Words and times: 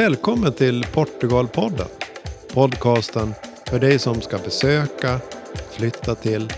Välkommen 0.00 0.52
till 0.52 0.86
Portugalpodden. 0.92 1.86
Podcasten 2.54 3.34
för 3.66 3.78
dig 3.78 3.98
som 3.98 4.20
ska 4.20 4.38
besöka, 4.38 5.20
flytta 5.70 6.14
till 6.14 6.52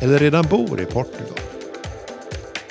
eller 0.00 0.18
redan 0.18 0.46
bor 0.50 0.80
i 0.80 0.84
Portugal. 0.84 1.38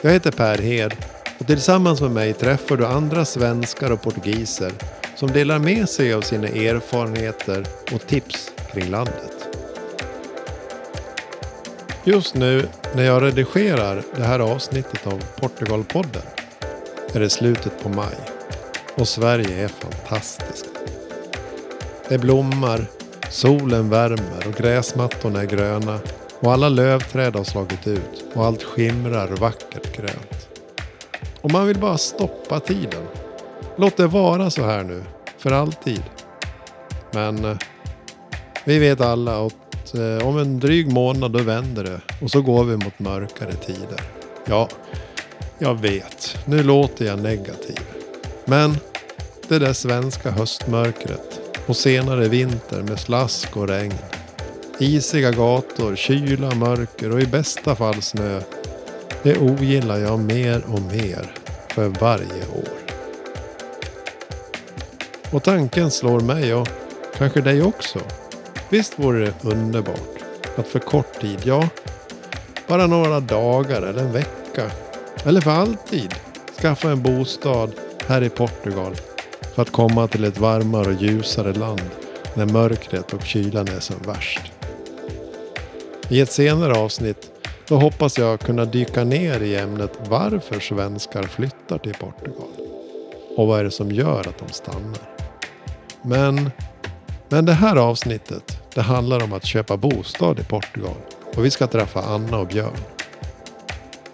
Jag 0.01 0.11
heter 0.11 0.31
Per 0.31 0.57
Hed 0.57 0.93
och 1.39 1.47
tillsammans 1.47 2.01
med 2.01 2.11
mig 2.11 2.33
träffar 2.33 2.77
du 2.77 2.85
andra 2.85 3.25
svenskar 3.25 3.91
och 3.91 4.01
portugiser 4.01 4.71
som 5.15 5.31
delar 5.31 5.59
med 5.59 5.89
sig 5.89 6.13
av 6.13 6.21
sina 6.21 6.47
erfarenheter 6.47 7.65
och 7.93 8.07
tips 8.07 8.51
kring 8.73 8.89
landet. 8.89 9.47
Just 12.03 12.35
nu 12.35 12.67
när 12.95 13.03
jag 13.03 13.23
redigerar 13.23 14.03
det 14.15 14.23
här 14.23 14.39
avsnittet 14.39 15.07
av 15.07 15.23
Portugalpodden 15.39 16.23
är 17.13 17.19
det 17.19 17.29
slutet 17.29 17.83
på 17.83 17.89
maj 17.89 18.36
och 18.97 19.07
Sverige 19.07 19.63
är 19.63 19.67
fantastiskt. 19.67 20.65
Det 22.09 22.17
blommar, 22.17 22.85
solen 23.29 23.89
värmer 23.89 24.47
och 24.47 24.53
gräsmattorna 24.53 25.41
är 25.41 25.45
gröna 25.45 25.99
och 26.39 26.53
alla 26.53 26.69
lövträd 26.69 27.35
har 27.35 27.43
slagit 27.43 27.87
ut 27.87 28.25
och 28.33 28.45
allt 28.45 28.63
skimrar 28.63 29.27
vackert 29.27 29.97
grönt. 29.97 30.47
Och 31.41 31.51
man 31.51 31.67
vill 31.67 31.79
bara 31.79 31.97
stoppa 31.97 32.59
tiden. 32.59 33.03
Låt 33.77 33.97
det 33.97 34.07
vara 34.07 34.49
så 34.49 34.65
här 34.65 34.83
nu, 34.83 35.03
för 35.37 35.51
alltid. 35.51 36.03
Men 37.11 37.45
eh, 37.45 37.57
vi 38.65 38.79
vet 38.79 39.01
alla 39.01 39.45
att 39.45 39.95
eh, 39.95 40.27
om 40.27 40.37
en 40.37 40.59
dryg 40.59 40.93
månad 40.93 41.31
då 41.31 41.39
vänder 41.39 41.83
det 41.83 42.01
och 42.21 42.31
så 42.31 42.41
går 42.41 42.63
vi 42.63 42.77
mot 42.77 42.99
mörkare 42.99 43.53
tider. 43.53 44.01
Ja, 44.45 44.69
jag 45.59 45.81
vet. 45.81 46.37
Nu 46.45 46.63
låter 46.63 47.05
jag 47.05 47.19
negativ. 47.19 47.79
Men 48.49 48.77
det 49.47 49.59
där 49.59 49.73
svenska 49.73 50.31
höstmörkret 50.31 51.39
och 51.65 51.75
senare 51.75 52.27
vinter 52.27 52.81
med 52.81 52.99
slask 52.99 53.57
och 53.57 53.67
regn. 53.67 53.93
Isiga 54.79 55.31
gator, 55.31 55.95
kyla, 55.95 56.55
mörker 56.55 57.11
och 57.11 57.21
i 57.21 57.25
bästa 57.25 57.75
fall 57.75 58.01
snö. 58.01 58.41
Det 59.23 59.37
ogillar 59.37 59.97
jag 59.97 60.19
mer 60.19 60.63
och 60.67 60.81
mer 60.81 61.31
för 61.69 61.87
varje 61.87 62.47
år. 62.55 62.77
Och 65.31 65.43
tanken 65.43 65.91
slår 65.91 66.19
mig 66.19 66.53
och 66.53 66.67
kanske 67.17 67.41
dig 67.41 67.61
också. 67.61 67.99
Visst 68.69 68.99
vore 68.99 69.25
det 69.25 69.33
underbart 69.41 70.17
att 70.57 70.67
för 70.67 70.79
kort 70.79 71.21
tid, 71.21 71.39
ja, 71.43 71.69
bara 72.67 72.87
några 72.87 73.19
dagar 73.19 73.81
eller 73.81 74.01
en 74.01 74.11
vecka 74.11 74.71
eller 75.23 75.41
för 75.41 75.51
alltid 75.51 76.15
skaffa 76.61 76.91
en 76.91 77.03
bostad 77.03 77.71
här 78.07 78.23
i 78.23 78.29
Portugal 78.29 78.95
för 79.55 79.61
att 79.61 79.71
komma 79.71 80.07
till 80.07 80.23
ett 80.23 80.39
varmare 80.39 80.87
och 80.87 81.01
ljusare 81.01 81.53
land 81.53 81.81
när 82.33 82.45
mörkret 82.45 83.13
och 83.13 83.21
kylan 83.21 83.67
är 83.67 83.79
som 83.79 83.95
värst. 84.05 84.51
I 86.09 86.21
ett 86.21 86.31
senare 86.31 86.73
avsnitt 86.73 87.31
då 87.67 87.75
hoppas 87.75 88.17
jag 88.17 88.39
kunna 88.39 88.65
dyka 88.65 89.03
ner 89.03 89.39
i 89.39 89.55
ämnet 89.55 89.91
varför 90.09 90.59
svenskar 90.59 91.23
flyttar 91.23 91.77
till 91.77 91.93
Portugal. 91.93 92.47
Och 93.35 93.47
vad 93.47 93.59
är 93.59 93.63
det 93.63 93.71
som 93.71 93.91
gör 93.91 94.19
att 94.19 94.37
de 94.37 94.53
stannar. 94.53 95.09
Men, 96.01 96.51
men 97.29 97.45
det 97.45 97.53
här 97.53 97.75
avsnittet 97.75 98.61
det 98.73 98.81
handlar 98.81 99.23
om 99.23 99.33
att 99.33 99.45
köpa 99.45 99.77
bostad 99.77 100.39
i 100.39 100.43
Portugal. 100.43 100.97
Och 101.35 101.45
vi 101.45 101.51
ska 101.51 101.67
träffa 101.67 102.01
Anna 102.01 102.37
och 102.37 102.47
Björn. 102.47 102.77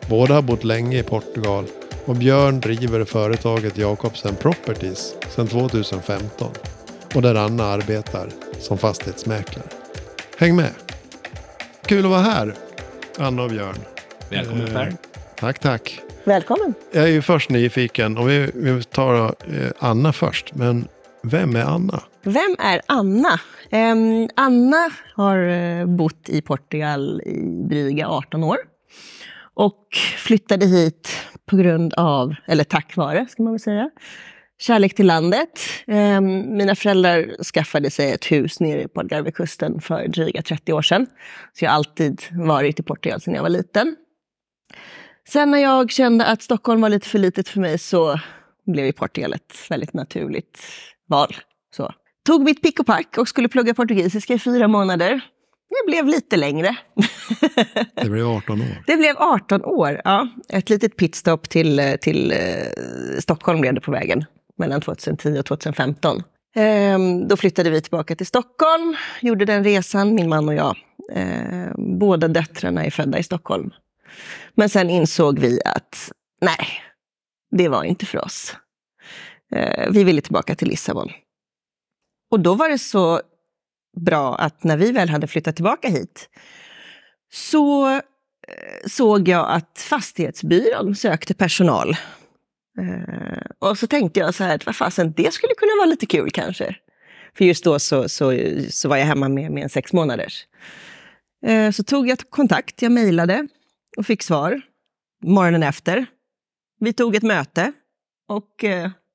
Båda 0.10 0.34
har 0.34 0.42
bott 0.42 0.64
länge 0.64 1.00
i 1.00 1.04
Portugal 1.04 1.66
och 2.06 2.16
Björn 2.16 2.60
driver 2.60 3.06
företaget 3.06 3.78
Jakobsen 3.78 4.36
Properties 4.36 5.16
sedan 5.36 5.48
2015. 5.48 6.52
Och 7.16 7.22
där 7.22 7.36
Anna 7.36 7.64
arbetar 7.64 8.30
som 8.60 8.78
fastighetsmäklare. 8.78 9.66
Häng 10.38 10.56
med! 10.56 10.72
Kul 11.86 12.06
att 12.06 12.12
vara 12.12 12.22
här, 12.22 12.56
Anna 13.20 13.44
och 13.44 13.50
Björn. 13.50 13.76
Välkommen 14.30 14.68
Eh, 14.68 14.74
Per. 14.74 14.94
Tack, 15.36 15.60
tack. 15.60 16.00
Välkommen. 16.24 16.74
Jag 16.92 17.04
är 17.04 17.08
ju 17.08 17.22
först 17.22 17.50
nyfiken 17.50 18.18
och 18.18 18.30
vi, 18.30 18.52
vi 18.54 18.84
tar 18.84 19.26
eh, 19.26 19.32
Anna 19.80 20.14
först. 20.14 20.56
Men 20.56 20.88
vem 21.24 21.56
är 21.56 21.64
Anna? 21.64 22.04
Vem 22.24 22.56
är 22.60 22.82
Anna? 22.86 23.40
Ehm, 23.70 24.30
Anna 24.36 24.90
har 25.16 25.38
eh, 25.38 25.86
bott 25.86 26.30
i 26.30 26.42
Portugal 26.42 27.22
i 27.26 27.42
dryga 27.70 28.08
18 28.08 28.44
år. 28.44 28.58
Och 29.54 29.88
flyttade 30.18 30.66
hit 30.66 31.10
på 31.46 31.58
grund 31.58 31.94
av, 31.94 32.36
eller 32.46 32.64
tack 32.64 32.96
vare 32.96 33.26
ska 33.30 33.44
man 33.44 33.54
väl 33.54 33.60
säga, 33.60 33.90
kärlek 34.60 34.96
till 34.96 35.08
landet. 35.08 35.60
Eh, 35.88 36.22
mina 36.22 36.76
föräldrar 36.76 37.44
skaffade 37.44 37.90
sig 37.90 38.12
ett 38.12 38.32
hus 38.32 38.60
nere 38.60 38.88
på 38.88 39.00
Algarvekusten 39.00 39.82
för 39.82 40.08
dryga 40.08 40.42
30 40.42 40.74
år 40.74 40.82
sedan. 40.82 41.08
Så 41.54 41.66
jag 41.66 41.72
har 41.72 41.76
alltid 41.76 42.22
varit 42.32 42.80
i 42.80 42.84
Portugal 42.84 43.22
sedan 43.22 43.34
jag 43.34 43.42
var 43.42 43.50
liten. 43.50 43.96
Sen 45.30 45.52
när 45.52 45.58
jag 45.58 45.92
kände 45.92 46.26
att 46.26 46.42
Stockholm 46.42 46.82
var 46.82 46.90
lite 46.90 47.10
för 47.10 47.20
litet 47.20 47.50
för 47.50 47.60
mig 47.60 47.78
så 47.78 48.20
blev 48.66 48.86
ju 48.86 48.94
Portugal 48.94 49.34
ett 49.34 49.70
väldigt 49.70 49.94
naturligt 49.94 50.60
val. 51.08 51.36
Så. 51.76 51.94
Tog 52.26 52.44
mitt 52.44 52.62
pick 52.62 52.80
och 52.80 52.86
pack 52.86 53.18
och 53.18 53.28
skulle 53.28 53.48
plugga 53.48 53.74
portugisiska 53.74 54.34
i 54.34 54.40
fyra 54.40 54.68
månader. 54.68 55.22
Det 55.74 55.92
blev 55.92 56.08
lite 56.08 56.38
längre. 56.38 56.78
Det 57.96 58.10
blev 58.10 58.28
18 58.28 58.62
år. 58.62 58.84
Det 58.88 58.98
blev 58.98 59.16
18 59.18 59.64
år. 59.64 60.02
Ja. 60.04 60.28
Ett 60.50 60.70
litet 60.70 60.98
pitstop 60.98 61.50
till, 61.50 61.98
till 62.02 62.32
eh, 62.32 62.38
Stockholm 63.20 63.62
blev 63.62 63.74
det 63.74 63.82
på 63.82 63.92
vägen 63.92 64.26
mellan 64.58 64.82
2010 64.82 65.40
och 65.40 65.46
2015. 65.46 66.24
Ehm, 66.56 67.28
då 67.28 67.38
flyttade 67.38 67.70
vi 67.70 67.82
tillbaka 67.82 68.16
till 68.16 68.26
Stockholm, 68.26 68.96
gjorde 69.22 69.46
den 69.46 69.64
resan, 69.64 70.16
min 70.16 70.30
man 70.30 70.50
och 70.50 70.56
jag. 70.56 70.78
Ehm, 71.14 72.00
båda 72.00 72.28
döttrarna 72.28 72.86
är 72.86 72.90
födda 72.90 73.20
i 73.20 73.24
Stockholm. 73.24 73.72
Men 74.56 74.70
sen 74.70 74.90
insåg 74.90 75.40
vi 75.40 75.60
att 75.66 76.12
nej, 76.42 76.68
det 77.52 77.68
var 77.68 77.84
inte 77.84 78.06
för 78.06 78.26
oss. 78.26 78.56
Ehm, 79.56 79.94
vi 79.94 80.04
ville 80.04 80.22
tillbaka 80.22 80.56
till 80.56 80.68
Lissabon. 80.68 81.10
Och 82.32 82.40
då 82.40 82.54
var 82.54 82.70
det 82.70 82.80
så 82.80 83.22
bra 83.96 84.36
att 84.36 84.64
när 84.64 84.78
vi 84.78 84.92
väl 84.92 85.10
hade 85.10 85.28
flyttat 85.28 85.56
tillbaka 85.56 85.88
hit 85.88 86.30
så 87.32 87.90
eh, 87.90 88.02
såg 88.88 89.28
jag 89.28 89.50
att 89.50 89.80
fastighetsbyrån 89.90 90.96
sökte 90.96 91.34
personal. 91.34 91.96
Eh, 92.80 93.42
och 93.60 93.78
så 93.78 93.88
tänkte 93.88 94.20
jag 94.20 94.36
så 94.36 94.44
här, 94.44 94.56
att 94.56 94.66
vad 94.66 94.76
fasen, 94.76 95.14
det 95.18 95.34
skulle 95.34 95.54
kunna 95.54 95.72
vara 95.78 95.86
lite 95.86 96.06
kul 96.06 96.32
kanske. 96.32 96.76
För 97.38 97.46
just 97.46 97.64
då 97.64 97.80
så, 97.80 98.10
så, 98.10 98.40
så 98.70 98.90
var 98.90 98.98
jag 98.98 99.06
hemma 99.06 99.30
med, 99.30 99.52
med 99.52 99.64
en 99.64 99.70
sex 99.70 99.94
månaders. 99.94 100.48
Eh, 101.46 101.72
så 101.72 101.84
tog 101.84 102.10
jag 102.10 102.20
kontakt, 102.30 102.82
jag 102.82 102.92
mejlade 102.92 103.48
och 103.98 104.06
fick 104.06 104.24
svar 104.24 104.62
morgonen 105.24 105.64
efter. 105.64 106.06
Vi 106.80 106.94
tog 106.94 107.16
ett 107.16 107.24
möte 107.24 107.72
och 108.28 108.64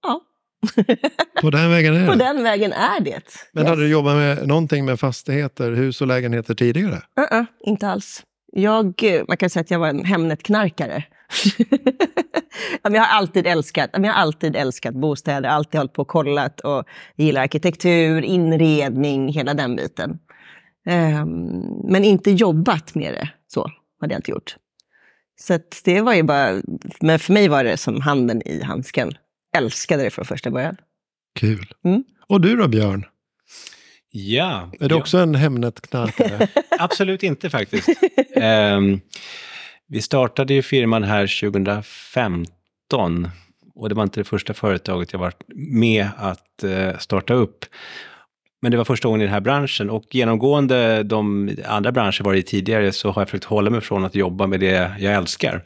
ja, 0.02 0.20
På 1.42 1.50
den 1.50 1.70
vägen 1.70 1.94
är 1.96 2.06
på 2.06 2.12
det. 2.12 2.18
den 2.24 2.42
vägen 2.42 2.72
är 2.72 3.00
det. 3.00 3.20
Men 3.52 3.62
Yes. 3.62 3.70
hade 3.70 3.82
du 3.82 3.88
jobbat 3.88 4.16
med 4.16 4.46
någonting 4.48 4.84
med 4.84 5.00
fastigheter, 5.00 5.72
hus 5.72 6.00
och 6.00 6.06
lägenheter 6.06 6.54
tidigare? 6.54 7.02
Uh-uh, 7.20 7.44
inte 7.60 7.88
alls. 7.88 8.22
Jag, 8.52 9.02
eh, 9.04 9.22
man 9.28 9.36
kan 9.36 9.50
säga 9.50 9.60
att 9.60 9.70
jag 9.70 9.78
var 9.78 9.88
en 9.88 10.04
Hemnet-knarkare. 10.04 11.04
Jag 12.82 12.90
har 13.00 13.18
alltid 13.18 13.46
älskat, 13.46 13.90
jag 13.92 14.00
har 14.02 14.10
alltid 14.10 14.56
älskat 14.56 14.94
bostäder, 14.94 15.48
alltid 15.48 15.78
hållit 15.78 15.92
på 15.92 16.02
och 16.02 16.08
kollat 16.08 16.60
och 16.60 16.84
gillar 17.16 17.42
arkitektur, 17.42 18.22
inredning, 18.22 19.28
hela 19.28 19.54
den 19.54 19.76
biten. 19.76 20.18
Ehm, 20.88 21.26
men 21.88 22.04
inte 22.04 22.30
jobbat 22.30 22.94
med 22.94 23.14
det, 23.14 23.28
så 23.46 23.70
hade 24.00 24.14
jag 24.14 24.18
inte 24.18 24.30
gjort. 24.30 24.56
Så 25.40 25.58
det 25.84 26.00
var 26.00 26.14
ju 26.14 26.22
bara, 26.22 26.62
men 27.00 27.18
för 27.18 27.32
mig 27.32 27.48
var 27.48 27.64
det 27.64 27.76
som 27.76 28.00
handen 28.00 28.42
i 28.48 28.62
handsken. 28.62 29.12
Älskade 29.56 30.02
det 30.02 30.10
från 30.10 30.24
första 30.24 30.50
början. 30.50 30.76
Kul. 31.34 31.74
Mm. 31.84 32.04
Och 32.28 32.40
du 32.40 32.56
då 32.56 32.68
Björn? 32.68 33.04
Ja, 34.10 34.70
Är 34.80 34.88
du 34.88 34.94
ja, 34.94 35.00
också 35.00 35.18
en 35.18 35.34
Hemnet-knarkare? 35.34 36.48
absolut 36.78 37.22
inte 37.22 37.50
faktiskt. 37.50 37.88
Ehm, 38.34 39.00
vi 39.86 40.02
startade 40.02 40.54
ju 40.54 40.62
firman 40.62 41.04
här 41.04 41.40
2015 41.50 43.30
och 43.74 43.88
det 43.88 43.94
var 43.94 44.02
inte 44.02 44.20
det 44.20 44.24
första 44.24 44.54
företaget 44.54 45.12
jag 45.12 45.20
var 45.20 45.32
med 45.54 46.08
att 46.16 46.64
eh, 46.64 46.98
starta 46.98 47.34
upp. 47.34 47.64
Men 48.62 48.70
det 48.70 48.76
var 48.76 48.84
första 48.84 49.08
gången 49.08 49.20
i 49.20 49.24
den 49.24 49.32
här 49.32 49.40
branschen 49.40 49.90
och 49.90 50.04
genomgående 50.10 51.02
de 51.02 51.50
andra 51.66 51.92
branscher 51.92 52.24
var 52.24 52.34
i 52.34 52.42
tidigare 52.42 52.92
så 52.92 53.10
har 53.10 53.22
jag 53.22 53.28
försökt 53.28 53.44
hålla 53.44 53.70
mig 53.70 53.80
från 53.80 54.04
att 54.04 54.14
jobba 54.14 54.46
med 54.46 54.60
det 54.60 54.92
jag 54.98 55.14
älskar. 55.14 55.64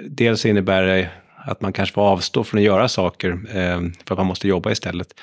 Dels 0.00 0.46
innebär 0.46 0.82
det 0.82 1.10
att 1.46 1.60
man 1.60 1.72
kanske 1.72 1.94
får 1.94 2.02
avstå 2.02 2.44
från 2.44 2.58
att 2.58 2.64
göra 2.64 2.88
saker 2.88 3.30
eh, 3.30 3.80
för 4.04 4.14
att 4.14 4.18
man 4.18 4.26
måste 4.26 4.48
jobba 4.48 4.70
istället. 4.70 5.14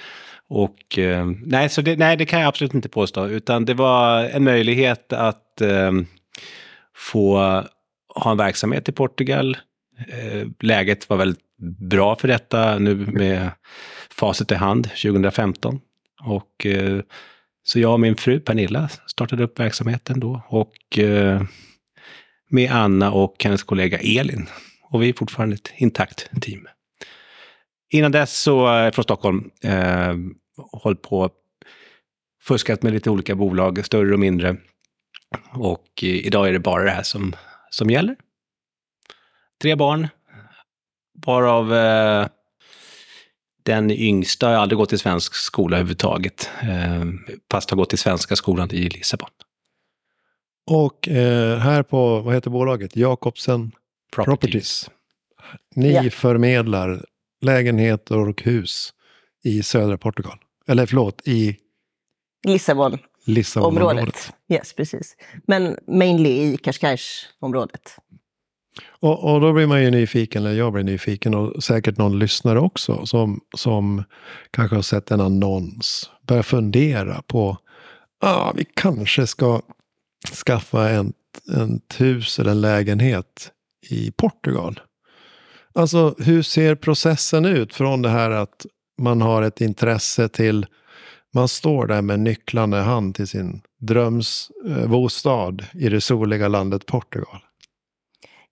Och 0.50 1.00
eh, 1.00 1.26
nej, 1.46 1.70
så 1.70 1.82
det, 1.82 1.96
nej, 1.96 2.18
det 2.18 2.26
kan 2.26 2.40
jag 2.40 2.48
absolut 2.48 2.74
inte 2.74 2.90
påstå, 2.90 3.28
utan 3.28 3.66
det 3.66 3.74
var 3.74 4.24
en 4.24 4.44
möjlighet 4.44 5.14
att 5.14 5.62
eh, 5.62 5.92
få 6.96 7.38
ha 8.16 8.32
en 8.32 8.38
verksamhet 8.38 8.90
i 8.90 8.92
Portugal. 8.92 9.58
Eh, 10.08 10.48
läget 10.60 11.10
var 11.10 11.18
väldigt 11.18 11.44
bra 11.80 12.16
för 12.16 12.28
detta 12.28 12.80
nu 12.80 12.96
med 12.96 13.52
facit 14.10 14.52
i 14.52 14.56
hand 14.56 14.84
2015. 14.84 15.80
Och 16.24 16.66
eh, 16.66 17.02
så 17.64 17.80
jag 17.80 17.94
och 17.94 18.00
min 18.00 18.16
fru 18.16 18.40
Pernilla 18.40 18.90
startade 19.08 19.44
upp 19.44 19.60
verksamheten 19.60 20.20
då 20.20 20.42
och 20.48 21.00
eh, 21.00 21.42
med 22.50 22.72
Anna 22.72 23.12
och 23.12 23.44
hennes 23.44 23.64
kollega 23.64 23.98
Elin. 23.98 24.48
Och 24.94 25.04
vi 25.04 25.10
är 25.10 25.14
fortfarande 25.14 25.56
ett 25.56 25.72
intakt 25.78 26.30
team. 26.42 26.68
Innan 27.90 28.12
dess 28.12 28.42
så, 28.42 28.76
eh, 28.76 28.92
från 28.92 29.04
Stockholm, 29.04 29.52
eh, 29.64 30.14
hållit 30.72 31.02
på 31.02 31.30
fuskat 32.44 32.84
med 32.84 32.94
lite 32.94 33.10
olika 33.10 33.36
bolag, 33.36 33.86
större 33.86 34.14
och 34.14 34.20
mindre. 34.20 34.58
Och 35.52 35.88
eh, 36.04 36.10
idag 36.10 36.48
är 36.48 36.54
det 36.54 36.60
bara 36.60 36.84
det 36.84 36.92
här 36.92 37.04
som, 37.04 37.36
som 37.70 37.90
gäller. 37.90 38.16
Tre 39.62 39.76
barn, 39.76 40.08
varav 41.26 41.74
eh, 41.74 42.28
den 43.64 43.92
yngsta 43.92 44.48
har 44.48 44.56
aldrig 44.56 44.78
gått 44.78 44.94
i 44.94 44.98
svensk 44.98 45.36
skola 45.36 45.78
överhuvudtaget. 45.78 46.50
Eh, 46.62 47.06
fast 47.52 47.70
har 47.70 47.78
gått 47.78 47.94
i 47.94 47.98
svenska 47.98 48.36
skolan 48.36 48.72
i 48.72 48.90
Lissabon. 48.90 49.30
Och 50.72 51.08
eh, 51.08 51.58
här 51.58 51.84
på, 51.84 52.20
vad 52.20 52.34
heter 52.34 52.50
bolaget? 52.50 52.96
Jakobsen 52.96 53.72
Properties. 54.16 54.26
Properties. 54.26 54.90
Ni 55.76 55.92
Ja. 55.94 56.10
förmedlar 56.10 57.06
lägenheter 57.42 58.18
och 58.18 58.42
hus 58.42 58.94
i 59.44 59.64
södra 59.64 59.98
Portugal. 59.98 60.38
Eller 60.68 60.86
förlåt, 60.86 61.22
i 61.26 61.58
Lissabon-området. 62.48 63.02
Lissabon-området. 63.26 64.34
Yes, 64.50 64.74
precis. 64.74 65.16
Men 65.48 65.78
mainly 65.88 66.30
i 66.30 66.58
Cascais-området. 66.58 67.98
Och, 69.00 69.34
och 69.34 69.42
då 69.42 69.54
blir 69.54 69.68
man 69.68 69.84
ju 69.84 69.92
nyfiken, 69.92 70.46
eller 70.46 70.56
jag 70.58 70.74
blir 70.74 70.84
nyfiken 70.84 71.34
och 71.36 71.64
säkert 71.64 71.98
någon 71.98 72.20
lyssnare 72.20 72.60
också 72.60 73.06
som, 73.06 73.42
som 73.58 74.04
kanske 74.52 74.76
har 74.76 74.84
sett 74.84 75.12
en 75.12 75.22
annons. 75.22 76.10
Börjar 76.28 76.44
fundera 76.44 77.22
på, 77.22 77.58
ah, 78.20 78.52
vi 78.56 78.66
kanske 78.74 79.28
ska 79.28 79.62
skaffa 80.46 80.90
en, 80.90 81.14
en 81.54 81.82
hus 81.98 82.40
eller 82.40 82.52
en 82.52 82.62
lägenhet 82.62 83.52
i 83.90 84.12
Portugal. 84.12 84.80
Alltså 85.76 86.16
hur 86.18 86.42
ser 86.42 86.76
processen 86.76 87.46
ut 87.46 87.74
från 87.74 88.02
det 88.02 88.10
här 88.10 88.32
att 88.32 88.66
man 89.02 89.22
har 89.22 89.42
ett 89.42 89.62
intresse 89.62 90.30
till 90.30 90.66
man 91.34 91.48
står 91.48 91.88
där 91.88 92.02
med 92.02 92.20
nycklarna 92.20 92.80
i 92.80 92.82
hand 92.82 93.16
till 93.16 93.28
sin 93.28 93.62
drömsbostad 93.82 95.62
eh, 95.62 95.86
i 95.86 95.90
det 95.90 96.02
soliga 96.02 96.48
landet 96.48 96.86
Portugal. 96.86 97.40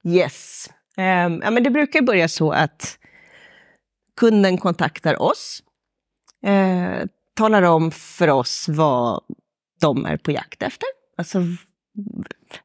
Yes. 0.03 0.69
Um, 0.97 1.41
ja, 1.43 1.51
men 1.51 1.63
det 1.63 1.69
brukar 1.69 2.01
börja 2.01 2.27
så 2.27 2.51
att 2.51 2.97
kunden 4.19 4.57
kontaktar 4.57 5.21
oss, 5.21 5.63
eh, 6.45 7.07
talar 7.33 7.61
om 7.61 7.91
för 7.91 8.27
oss 8.27 8.65
vad 8.69 9.23
de 9.81 10.05
är 10.05 10.17
på 10.17 10.31
jakt 10.31 10.63
efter. 10.63 10.87
Alltså, 11.17 11.39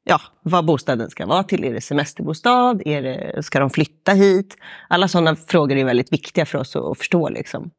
ja, 0.04 0.20
vad 0.42 0.64
bostaden 0.64 1.10
ska 1.10 1.26
vara 1.26 1.42
till. 1.42 1.64
Är 1.64 1.74
det 1.74 1.80
semesterbostad? 1.80 2.82
Är 2.84 3.02
det, 3.02 3.42
ska 3.42 3.60
de 3.60 3.70
flytta 3.70 4.12
hit? 4.12 4.56
Alla 4.88 5.08
sådana 5.08 5.36
frågor 5.36 5.76
är 5.76 5.84
väldigt 5.84 6.12
viktiga 6.12 6.46
för 6.46 6.58
oss 6.58 6.76
att, 6.76 6.82
att 6.82 6.98
förstå. 6.98 7.28
Liksom. 7.28 7.70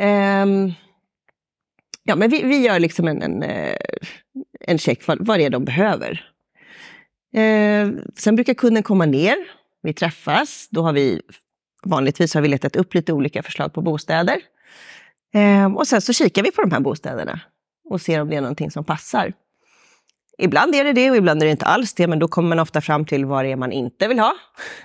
Um, 0.00 0.72
ja, 2.02 2.16
men 2.16 2.30
vi, 2.30 2.42
vi 2.42 2.58
gör 2.58 2.78
liksom 2.78 3.08
en, 3.08 3.22
en, 3.22 3.42
eh, 3.42 3.76
en 4.60 4.78
check 4.78 5.06
vad, 5.06 5.26
vad 5.26 5.38
det 5.38 5.44
är 5.44 5.50
de 5.50 5.64
behöver. 5.64 6.28
Uh, 7.36 7.92
sen 8.16 8.36
brukar 8.36 8.54
kunden 8.54 8.82
komma 8.82 9.06
ner, 9.06 9.36
vi 9.82 9.94
träffas. 9.94 10.68
Då 10.70 10.82
har 10.82 10.92
vi, 10.92 11.22
vanligtvis 11.84 12.34
har 12.34 12.40
vi 12.40 12.48
letat 12.48 12.76
upp 12.76 12.94
lite 12.94 13.12
olika 13.12 13.42
förslag 13.42 13.72
på 13.72 13.82
bostäder. 13.82 14.40
Um, 15.34 15.76
och 15.76 15.86
sen 15.86 16.00
så 16.00 16.12
kikar 16.12 16.42
vi 16.42 16.50
på 16.50 16.62
de 16.62 16.70
här 16.70 16.80
bostäderna 16.80 17.40
och 17.84 18.00
ser 18.00 18.20
om 18.20 18.28
det 18.28 18.36
är 18.36 18.40
någonting 18.40 18.70
som 18.70 18.84
passar. 18.84 19.32
Ibland 20.38 20.74
är 20.74 20.84
det 20.84 20.92
det 20.92 21.10
och 21.10 21.16
ibland 21.16 21.42
är 21.42 21.46
det 21.46 21.50
inte 21.50 21.66
alls 21.66 21.94
det, 21.94 22.06
men 22.06 22.18
då 22.18 22.28
kommer 22.28 22.48
man 22.48 22.58
ofta 22.58 22.80
fram 22.80 23.04
till 23.04 23.24
vad 23.24 23.44
det 23.44 23.52
är 23.52 23.56
man 23.56 23.72
inte 23.72 24.08
vill 24.08 24.18
ha. 24.18 24.34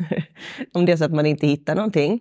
om 0.74 0.86
det 0.86 0.92
är 0.92 0.98
så 0.98 1.06
att 1.06 1.14
man 1.14 1.26
inte 1.26 1.48
hittar 1.48 1.76
någonting. 1.76 2.20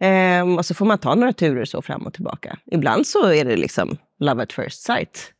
Ehm, 0.00 0.58
och 0.58 0.66
så 0.66 0.74
får 0.74 0.86
man 0.86 0.98
ta 0.98 1.14
några 1.14 1.32
turer 1.32 1.64
så 1.64 1.82
fram 1.82 2.06
och 2.06 2.14
tillbaka. 2.14 2.58
Ibland 2.72 3.06
så 3.06 3.26
är 3.26 3.44
det 3.44 3.56
liksom 3.56 3.96
love 4.20 4.42
at 4.42 4.52
first 4.52 4.82
sight. 4.82 5.32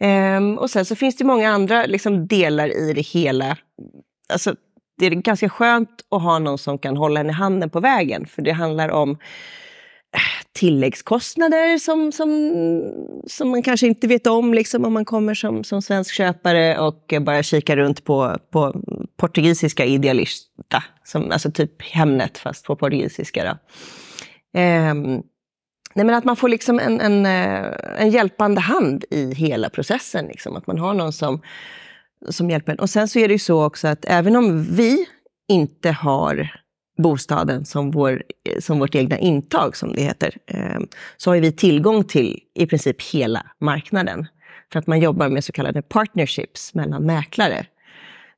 Ehm, 0.00 0.58
och 0.58 0.70
sen 0.70 0.84
så 0.84 0.96
finns 0.96 1.16
det 1.16 1.24
många 1.24 1.50
andra 1.50 1.86
liksom, 1.86 2.26
delar 2.26 2.68
i 2.68 2.92
det 2.92 3.00
hela. 3.00 3.56
Alltså, 4.32 4.54
det 4.98 5.06
är 5.06 5.10
ganska 5.10 5.48
skönt 5.48 5.90
att 6.10 6.22
ha 6.22 6.38
någon 6.38 6.58
som 6.58 6.78
kan 6.78 6.96
hålla 6.96 7.20
en 7.20 7.30
i 7.30 7.32
handen 7.32 7.70
på 7.70 7.80
vägen. 7.80 8.26
För 8.26 8.42
det 8.42 8.52
handlar 8.52 8.88
om 8.88 9.18
tilläggskostnader 10.52 11.78
som, 11.78 12.12
som, 12.12 12.30
som 13.26 13.50
man 13.50 13.62
kanske 13.62 13.86
inte 13.86 14.06
vet 14.06 14.26
om 14.26 14.54
liksom, 14.54 14.84
om 14.84 14.92
man 14.92 15.04
kommer 15.04 15.34
som, 15.34 15.64
som 15.64 15.82
svensk 15.82 16.14
köpare 16.14 16.78
och 16.78 17.14
bara 17.20 17.42
kikar 17.42 17.76
runt 17.76 18.04
på, 18.04 18.38
på 18.50 18.82
portugisiska 19.16 19.84
idealista. 19.84 20.82
Som, 21.04 21.30
alltså 21.30 21.50
typ 21.50 21.82
Hemnet 21.82 22.38
fast 22.38 22.66
på 22.66 22.76
portugisiska. 22.76 23.44
Då. 23.44 23.58
Ehm, 24.60 25.22
Nej, 25.94 26.06
men 26.06 26.14
att 26.14 26.24
man 26.24 26.36
får 26.36 26.48
liksom 26.48 26.78
en, 26.78 27.00
en, 27.00 27.26
eh, 27.26 27.72
en 27.98 28.10
hjälpande 28.10 28.60
hand 28.60 29.04
i 29.10 29.34
hela 29.34 29.70
processen. 29.70 30.26
Liksom. 30.26 30.56
Att 30.56 30.66
man 30.66 30.78
har 30.78 30.94
någon 30.94 31.12
som, 31.12 31.40
som 32.28 32.50
hjälper 32.50 32.72
en. 32.72 32.78
Och 32.78 32.90
sen 32.90 33.08
så 33.08 33.18
är 33.18 33.28
det 33.28 33.34
ju 33.34 33.38
så 33.38 33.64
också 33.64 33.88
att 33.88 34.04
även 34.04 34.36
om 34.36 34.62
vi 34.62 35.06
inte 35.48 35.90
har 35.90 36.63
bostaden 36.96 37.64
som, 37.64 37.90
vår, 37.90 38.22
eh, 38.44 38.60
som 38.60 38.78
vårt 38.78 38.94
egna 38.94 39.18
intag, 39.18 39.76
som 39.76 39.92
det 39.92 40.02
heter, 40.02 40.36
ehm, 40.46 40.88
så 41.16 41.30
har 41.30 41.36
vi 41.36 41.52
tillgång 41.52 42.04
till 42.04 42.40
i 42.54 42.66
princip 42.66 43.02
hela 43.02 43.46
marknaden. 43.60 44.26
För 44.72 44.78
att 44.78 44.86
man 44.86 45.00
jobbar 45.00 45.28
med 45.28 45.44
så 45.44 45.52
kallade 45.52 45.82
partnerships 45.82 46.74
mellan 46.74 47.02
mäklare. 47.02 47.66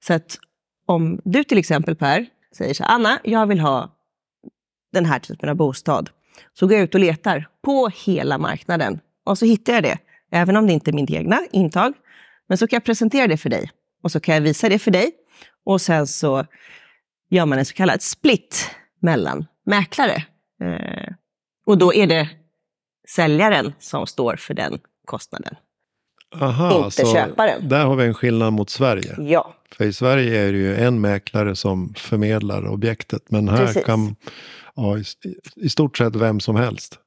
Så 0.00 0.14
att 0.14 0.38
om 0.86 1.20
du 1.24 1.44
till 1.44 1.58
exempel 1.58 1.96
Per 1.96 2.26
säger 2.56 2.74
så 2.74 2.84
här, 2.84 2.94
Anna, 2.94 3.18
jag 3.24 3.46
vill 3.46 3.60
ha 3.60 3.90
den 4.92 5.04
här 5.04 5.18
typen 5.18 5.48
av 5.48 5.56
bostad. 5.56 6.10
Så 6.54 6.66
går 6.66 6.76
jag 6.76 6.84
ut 6.84 6.94
och 6.94 7.00
letar 7.00 7.48
på 7.62 7.88
hela 7.88 8.38
marknaden. 8.38 9.00
Och 9.24 9.38
så 9.38 9.44
hittar 9.44 9.72
jag 9.72 9.82
det, 9.82 9.98
även 10.30 10.56
om 10.56 10.66
det 10.66 10.72
inte 10.72 10.90
är 10.90 10.92
mitt 10.92 11.10
egna 11.10 11.38
intag. 11.52 11.92
Men 12.48 12.58
så 12.58 12.66
kan 12.66 12.76
jag 12.76 12.84
presentera 12.84 13.26
det 13.26 13.36
för 13.36 13.50
dig. 13.50 13.70
Och 14.02 14.12
så 14.12 14.20
kan 14.20 14.34
jag 14.34 14.42
visa 14.42 14.68
det 14.68 14.78
för 14.78 14.90
dig. 14.90 15.10
Och 15.64 15.80
sen 15.80 16.06
så 16.06 16.46
gör 17.28 17.46
man 17.46 17.58
en 17.58 17.64
så 17.66 17.74
kallad 17.74 18.02
split 18.02 18.70
mellan 19.00 19.46
mäklare. 19.66 20.24
Eh, 20.62 21.12
och 21.66 21.78
då 21.78 21.94
är 21.94 22.06
det 22.06 22.28
säljaren 23.08 23.72
som 23.78 24.06
står 24.06 24.36
för 24.36 24.54
den 24.54 24.78
kostnaden. 25.04 25.54
Aha, 26.40 26.84
Inte 26.84 27.04
köparen. 27.04 27.68
Där 27.68 27.84
har 27.84 27.96
vi 27.96 28.04
en 28.04 28.14
skillnad 28.14 28.52
mot 28.52 28.70
Sverige. 28.70 29.14
Ja, 29.18 29.54
För 29.72 29.84
i 29.84 29.92
Sverige 29.92 30.40
är 30.40 30.52
det 30.52 30.58
ju 30.58 30.76
en 30.76 31.00
mäklare 31.00 31.56
som 31.56 31.94
förmedlar 31.96 32.66
objektet. 32.68 33.22
Men 33.28 33.48
här 33.48 33.66
Precis. 33.66 33.84
kan 33.84 34.16
ja, 34.74 34.98
i, 34.98 35.04
i 35.56 35.68
stort 35.68 35.98
sett 35.98 36.16
vem 36.16 36.40
som 36.40 36.56
helst. 36.56 36.98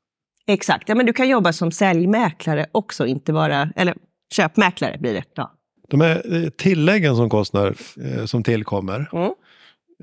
exakt. 0.48 0.90
Ja, 0.90 0.96
men 0.96 1.06
du 1.06 1.14
kan 1.14 1.30
jobba 1.30 1.54
som 1.54 1.72
säljmäklare 1.72 2.66
också, 2.72 3.06
inte 3.08 3.34
bara... 3.34 3.70
Eller 3.76 3.96
köpmäklare 4.34 4.98
blir 4.98 5.14
det. 5.14 5.24
Ja. 5.36 5.52
De 5.90 6.02
här 6.02 6.44
eh, 6.44 6.50
tilläggen 6.50 7.16
som 7.16 7.30
kostnader 7.30 7.76
eh, 8.04 8.26
som 8.26 8.44
tillkommer. 8.44 9.10
Mm. 9.14 9.32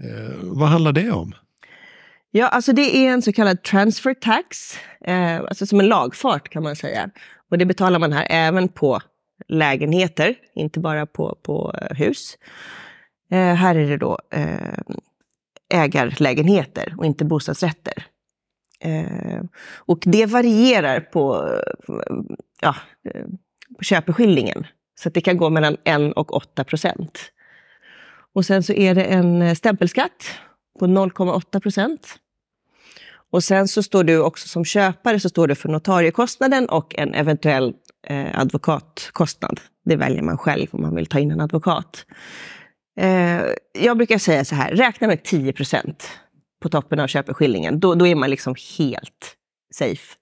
Eh, 0.03 0.37
vad 0.43 0.69
handlar 0.69 0.93
det 0.93 1.11
om? 1.11 1.33
Ja, 2.31 2.49
alltså 2.49 2.73
det 2.73 2.97
är 2.97 3.13
en 3.13 3.23
så 3.23 3.33
kallad 3.33 3.63
transfer 3.63 4.15
tax, 4.15 4.79
eh, 5.01 5.41
alltså 5.41 5.67
som 5.67 5.81
en 5.81 5.87
lagfart 5.87 6.49
kan 6.49 6.63
man 6.63 6.77
säga. 6.77 7.11
Och 7.51 7.59
det 7.59 7.67
betalar 7.67 7.99
man 7.99 8.13
här 8.13 8.27
även 8.31 8.69
på 8.69 9.01
lägenheter, 9.49 10.35
inte 10.55 10.81
bara 10.81 11.07
på, 11.07 11.39
på 11.43 11.75
eh, 11.81 11.97
hus. 11.97 12.39
Eh, 13.31 13.55
här 13.55 13.75
är 13.75 13.91
det 13.91 13.97
då 13.97 14.19
eh, 14.33 14.79
ägarlägenheter 15.75 16.95
och 16.99 17.07
inte 17.07 17.25
bostadsrätter. 17.25 18.07
Eh, 18.81 19.41
och 19.77 19.99
det 20.03 20.27
varierar 20.27 21.01
på, 21.01 21.49
eh, 21.89 22.17
ja, 22.61 22.77
eh, 23.15 23.25
på 23.79 23.85
köpeskillingen. 23.85 24.67
Så 25.01 25.09
att 25.09 25.15
det 25.15 25.21
kan 25.21 25.37
gå 25.37 25.51
mellan 25.51 25.77
1 25.85 26.13
och 26.17 26.35
8 26.35 26.65
procent. 26.65 27.33
Och 28.37 28.47
sen 28.47 28.63
så 28.63 28.73
är 28.73 28.95
det 28.95 29.03
en 29.03 29.43
eh, 29.43 29.55
stämpelskatt 29.55 30.31
på 30.79 30.87
0,8 30.87 31.61
procent. 31.61 32.15
Och 33.31 33.45
sen 33.45 33.69
så 33.69 33.83
står 33.83 34.05
du 34.05 34.19
också 34.19 34.49
som 34.49 34.65
köpare 34.65 35.21
så 35.21 35.29
står 35.29 35.47
du 35.47 35.55
för 35.55 35.69
notariekostnaden 35.69 36.69
och 36.69 36.95
en 36.99 37.15
eventuell 37.15 37.75
eh, 38.07 38.41
advokatkostnad. 38.41 39.61
Det 39.85 39.97
väljer 39.97 40.23
man 40.23 40.39
själv 40.39 40.67
om 40.71 40.83
man 40.83 40.95
vill 40.95 41.07
ta 41.07 41.19
in 41.19 41.31
en 41.31 41.41
advokat. 41.41 42.07
Eh, 43.01 43.43
jag 43.73 43.97
brukar 43.97 44.19
säga 44.19 44.45
så 44.45 44.55
här, 44.55 44.71
räkna 44.71 45.07
med 45.07 45.25
10 45.25 45.53
procent 45.53 46.11
på 46.63 46.69
toppen 46.69 47.01
av 47.01 47.07
köpeskillingen. 47.07 47.81
Då, 47.81 47.95
då 47.95 48.07
är 48.07 48.15
man 48.15 48.31
liksom 48.31 48.55
helt 48.79 49.37
safe. 49.75 50.15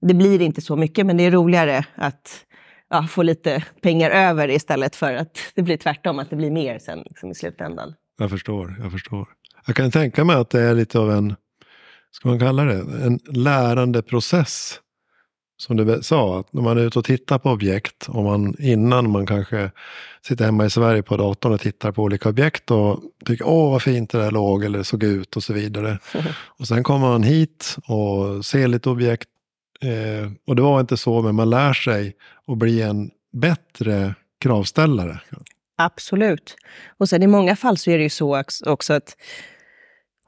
Det 0.00 0.14
blir 0.14 0.42
inte 0.42 0.60
så 0.60 0.76
mycket, 0.76 1.06
men 1.06 1.16
det 1.16 1.24
är 1.24 1.30
roligare 1.30 1.84
att 1.94 2.45
ja, 2.90 3.02
få 3.02 3.22
lite 3.22 3.64
pengar 3.82 4.10
över 4.10 4.50
istället 4.50 4.96
för 4.96 5.14
att 5.14 5.38
det 5.54 5.62
blir 5.62 5.76
tvärtom, 5.76 6.18
att 6.18 6.30
det 6.30 6.36
blir 6.36 6.50
mer 6.50 6.78
sen 6.78 6.98
liksom, 6.98 7.30
i 7.30 7.34
slutändan. 7.34 7.94
Jag 8.18 8.30
förstår, 8.30 8.76
jag 8.82 8.92
förstår. 8.92 9.28
Jag 9.66 9.76
kan 9.76 9.90
tänka 9.90 10.24
mig 10.24 10.36
att 10.36 10.50
det 10.50 10.60
är 10.60 10.74
lite 10.74 10.98
av 10.98 11.10
en, 11.10 11.36
ska 12.10 12.28
man 12.28 12.38
kalla 12.38 12.64
det, 12.64 13.04
en 13.04 13.18
lärande 13.24 14.02
process. 14.02 14.80
Som 15.58 15.76
du 15.76 16.02
sa, 16.02 16.40
att 16.40 16.52
när 16.52 16.62
man 16.62 16.78
är 16.78 16.82
ute 16.82 16.98
och 16.98 17.04
tittar 17.04 17.38
på 17.38 17.50
objekt, 17.50 18.08
och 18.08 18.24
man, 18.24 18.54
innan 18.58 19.10
man 19.10 19.26
kanske 19.26 19.70
sitter 20.22 20.44
hemma 20.44 20.64
i 20.64 20.70
Sverige 20.70 21.02
på 21.02 21.16
datorn 21.16 21.52
och 21.52 21.60
tittar 21.60 21.92
på 21.92 22.02
olika 22.02 22.28
objekt 22.28 22.70
och 22.70 23.00
tycker 23.24 23.48
åh 23.48 23.70
vad 23.70 23.82
fint 23.82 24.10
det 24.10 24.18
där 24.18 24.30
låg 24.30 24.64
eller 24.64 24.82
såg 24.82 25.02
ut 25.02 25.36
och 25.36 25.42
så 25.42 25.52
vidare. 25.52 25.98
Och 26.58 26.68
sen 26.68 26.82
kommer 26.82 27.08
man 27.08 27.22
hit 27.22 27.76
och 27.86 28.44
ser 28.44 28.68
lite 28.68 28.90
objekt. 28.90 29.28
Eh, 29.80 30.30
och 30.46 30.56
det 30.56 30.62
var 30.62 30.80
inte 30.80 30.96
så, 30.96 31.22
men 31.22 31.34
man 31.34 31.50
lär 31.50 31.72
sig 31.72 32.16
att 32.46 32.58
bli 32.58 32.82
en 32.82 33.10
bättre 33.32 34.14
kravställare. 34.40 35.20
Absolut. 35.78 36.56
Och 36.98 37.08
sen 37.08 37.22
i 37.22 37.26
många 37.26 37.56
fall 37.56 37.78
så 37.78 37.90
är 37.90 37.96
det 37.96 38.02
ju 38.02 38.10
så 38.10 38.42
också 38.64 38.94
att 38.94 39.16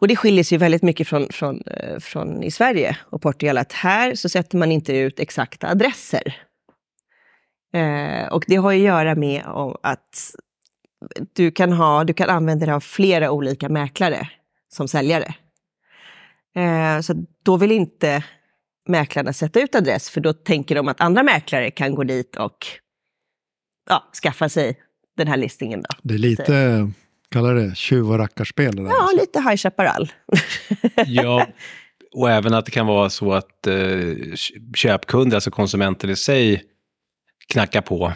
och 0.00 0.08
det 0.08 0.16
skiljer 0.16 0.44
sig 0.44 0.58
väldigt 0.58 0.82
mycket 0.82 1.08
från, 1.08 1.28
från, 1.30 1.62
eh, 1.66 1.98
från 1.98 2.42
i 2.42 2.50
Sverige 2.50 2.96
och 3.00 3.22
Portugal, 3.22 3.58
att 3.58 3.72
här 3.72 4.14
så 4.14 4.28
sätter 4.28 4.58
man 4.58 4.72
inte 4.72 4.96
ut 4.96 5.20
exakta 5.20 5.68
adresser. 5.68 6.36
Eh, 7.72 8.28
och 8.32 8.44
det 8.46 8.56
har 8.56 8.72
att 8.72 8.78
göra 8.78 9.14
med 9.14 9.42
att 9.82 10.34
du 11.32 11.50
kan, 11.50 11.72
ha, 11.72 12.04
du 12.04 12.12
kan 12.12 12.30
använda 12.30 12.66
dig 12.66 12.74
av 12.74 12.80
flera 12.80 13.30
olika 13.30 13.68
mäklare 13.68 14.28
som 14.68 14.88
säljare. 14.88 15.34
Eh, 16.56 17.00
så 17.00 17.26
då 17.42 17.56
vill 17.56 17.72
inte 17.72 18.24
mäklarna 18.88 19.32
sätta 19.32 19.60
ut 19.60 19.74
adress, 19.74 20.10
för 20.10 20.20
då 20.20 20.32
tänker 20.32 20.74
de 20.74 20.88
att 20.88 21.00
andra 21.00 21.22
mäklare 21.22 21.70
kan 21.70 21.94
gå 21.94 22.04
dit 22.04 22.36
och 22.36 22.66
ja, 23.90 24.04
skaffa 24.22 24.48
sig 24.48 24.76
den 25.16 25.28
här 25.28 25.36
listingen. 25.36 25.82
Då. 25.82 25.88
Det 26.02 26.14
är 26.14 26.18
lite, 26.18 26.90
kallar 27.30 27.54
det 27.54 27.76
tjuv 27.76 28.10
och 28.10 28.18
rackarspel? 28.18 28.78
Ja, 28.78 29.02
alltså. 29.02 29.16
lite 29.16 29.40
High 29.40 29.56
Chaparral. 29.56 30.12
ja, 31.06 31.46
och 32.12 32.30
även 32.30 32.54
att 32.54 32.64
det 32.64 32.70
kan 32.70 32.86
vara 32.86 33.10
så 33.10 33.32
att 33.32 33.66
eh, 33.66 34.34
köpkunder, 34.76 35.36
alltså 35.36 35.50
konsumenter 35.50 36.10
i 36.10 36.16
sig, 36.16 36.62
knackar 37.52 37.80
på. 37.80 38.12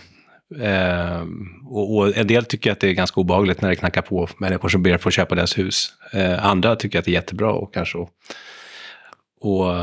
Eh, 0.61 1.23
och, 1.67 1.97
och, 1.97 2.17
en 2.17 2.26
del 2.26 2.45
tycker 2.45 2.73
att 2.73 2.81
det 2.81 2.88
är 2.88 2.93
ganska 2.93 3.21
obehagligt 3.21 3.61
när 3.61 3.69
det 3.69 3.76
knackar 3.76 4.02
på 4.02 4.29
människor 4.38 4.69
som 4.69 4.83
ber 4.83 4.95
att 4.95 5.02
få 5.02 5.11
köpa 5.11 5.35
deras 5.35 5.59
hus. 5.59 5.88
Eh, 6.12 6.47
andra 6.47 6.76
tycker 6.76 6.99
att 6.99 7.05
det 7.05 7.11
är 7.11 7.12
jättebra 7.14 7.52
och 7.52 7.75
kanske 7.75 7.99
och, 7.99 8.11
och 9.41 9.75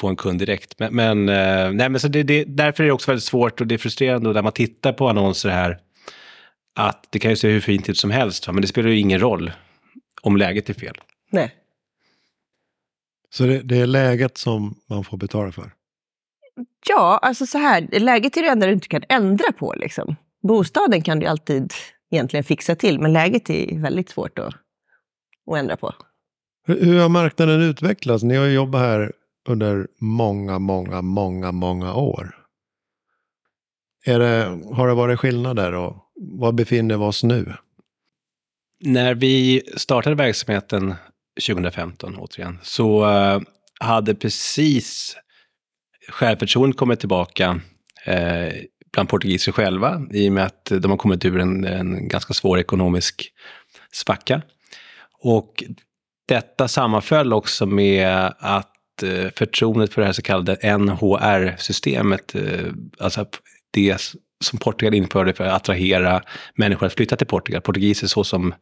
få 0.00 0.08
en 0.08 0.16
kund 0.16 0.38
direkt. 0.38 0.78
Men, 0.78 0.94
men, 0.94 1.28
eh, 1.28 1.72
nej, 1.72 1.88
men 1.88 2.00
så 2.00 2.08
det, 2.08 2.22
det, 2.22 2.44
därför 2.44 2.82
är 2.82 2.86
det 2.86 2.92
också 2.92 3.10
väldigt 3.10 3.24
svårt 3.24 3.60
och 3.60 3.66
det 3.66 3.74
är 3.74 3.78
frustrerande 3.78 4.32
när 4.32 4.42
man 4.42 4.52
tittar 4.52 4.92
på 4.92 5.08
annonser 5.08 5.48
här 5.48 5.78
att 6.74 7.06
det 7.10 7.18
kan 7.18 7.30
ju 7.30 7.36
se 7.36 7.48
hur 7.48 7.60
fint 7.60 7.88
ut 7.88 7.98
som 7.98 8.10
helst, 8.10 8.46
men 8.46 8.60
det 8.60 8.68
spelar 8.68 8.88
ju 8.90 8.98
ingen 8.98 9.20
roll 9.20 9.52
om 10.22 10.36
läget 10.36 10.70
är 10.70 10.74
fel. 10.74 11.00
Nej. 11.30 11.54
Så 13.30 13.44
det, 13.44 13.62
det, 13.62 13.76
är 13.76 13.86
läget 13.86 14.38
som 14.38 14.74
man 14.86 15.04
får 15.04 15.16
betala 15.16 15.52
för? 15.52 15.72
Ja, 16.88 17.18
alltså 17.22 17.46
så 17.46 17.58
här, 17.58 17.88
läget 18.00 18.36
är 18.36 18.42
det 18.42 18.48
enda 18.48 18.66
du 18.66 18.72
inte 18.72 18.88
kan 18.88 19.02
ändra 19.08 19.52
på. 19.52 19.74
Liksom. 19.76 20.16
Bostaden 20.42 21.02
kan 21.02 21.18
du 21.18 21.26
alltid 21.26 21.72
egentligen 22.10 22.44
fixa 22.44 22.74
till, 22.74 23.00
men 23.00 23.12
läget 23.12 23.50
är 23.50 23.78
väldigt 23.78 24.08
svårt 24.08 24.38
att, 24.38 24.54
att 25.50 25.58
ändra 25.58 25.76
på. 25.76 25.94
Hur, 26.66 26.84
hur 26.84 27.00
har 27.00 27.08
marknaden 27.08 27.62
utvecklats? 27.62 28.24
Ni 28.24 28.36
har 28.36 28.46
ju 28.46 28.52
jobbat 28.52 28.80
här 28.80 29.12
under 29.48 29.86
många, 30.00 30.58
många, 30.58 31.02
många, 31.02 31.52
många 31.52 31.94
år. 31.94 32.34
Är 34.04 34.18
det, 34.18 34.60
har 34.74 34.88
det 34.88 34.94
varit 34.94 35.18
skillnader 35.18 35.74
och 35.74 35.96
var 36.14 36.52
befinner 36.52 36.96
vi 36.96 37.04
oss 37.04 37.24
nu? 37.24 37.54
När 38.84 39.14
vi 39.14 39.62
startade 39.76 40.16
verksamheten 40.16 40.94
2015 41.46 42.16
återigen, 42.18 42.58
så 42.62 43.10
eh, 43.10 43.40
hade 43.80 44.14
precis 44.14 45.16
självförtroendet 46.08 46.78
kommit 46.78 47.00
tillbaka 47.00 47.60
eh, 48.04 48.52
bland 48.92 49.08
portugiser 49.08 49.52
själva 49.52 50.06
i 50.10 50.28
och 50.28 50.32
med 50.32 50.44
att 50.44 50.64
de 50.64 50.90
har 50.90 50.98
kommit 50.98 51.24
ur 51.24 51.40
en, 51.40 51.64
en 51.64 52.08
ganska 52.08 52.34
svår 52.34 52.58
ekonomisk 52.58 53.32
svacka. 53.92 54.42
Och 55.20 55.64
detta 56.28 56.68
sammanföll 56.68 57.32
också 57.32 57.66
med 57.66 58.34
att 58.38 58.77
Eh, 59.02 59.30
förtroendet 59.36 59.94
för 59.94 60.00
det 60.00 60.06
här 60.06 60.12
så 60.12 60.22
kallade 60.22 60.78
NHR-systemet, 60.78 62.34
eh, 62.34 62.66
alltså 62.98 63.26
det 63.70 64.16
som 64.40 64.58
Portugal 64.58 64.94
införde 64.94 65.32
för 65.32 65.44
att 65.44 65.52
attrahera 65.52 66.22
människor 66.54 66.86
att 66.86 66.94
flytta 66.94 67.16
till 67.16 67.26
Portugal, 67.26 67.60
portugiser 67.60 68.06
så 68.06 68.24
som, 68.24 68.54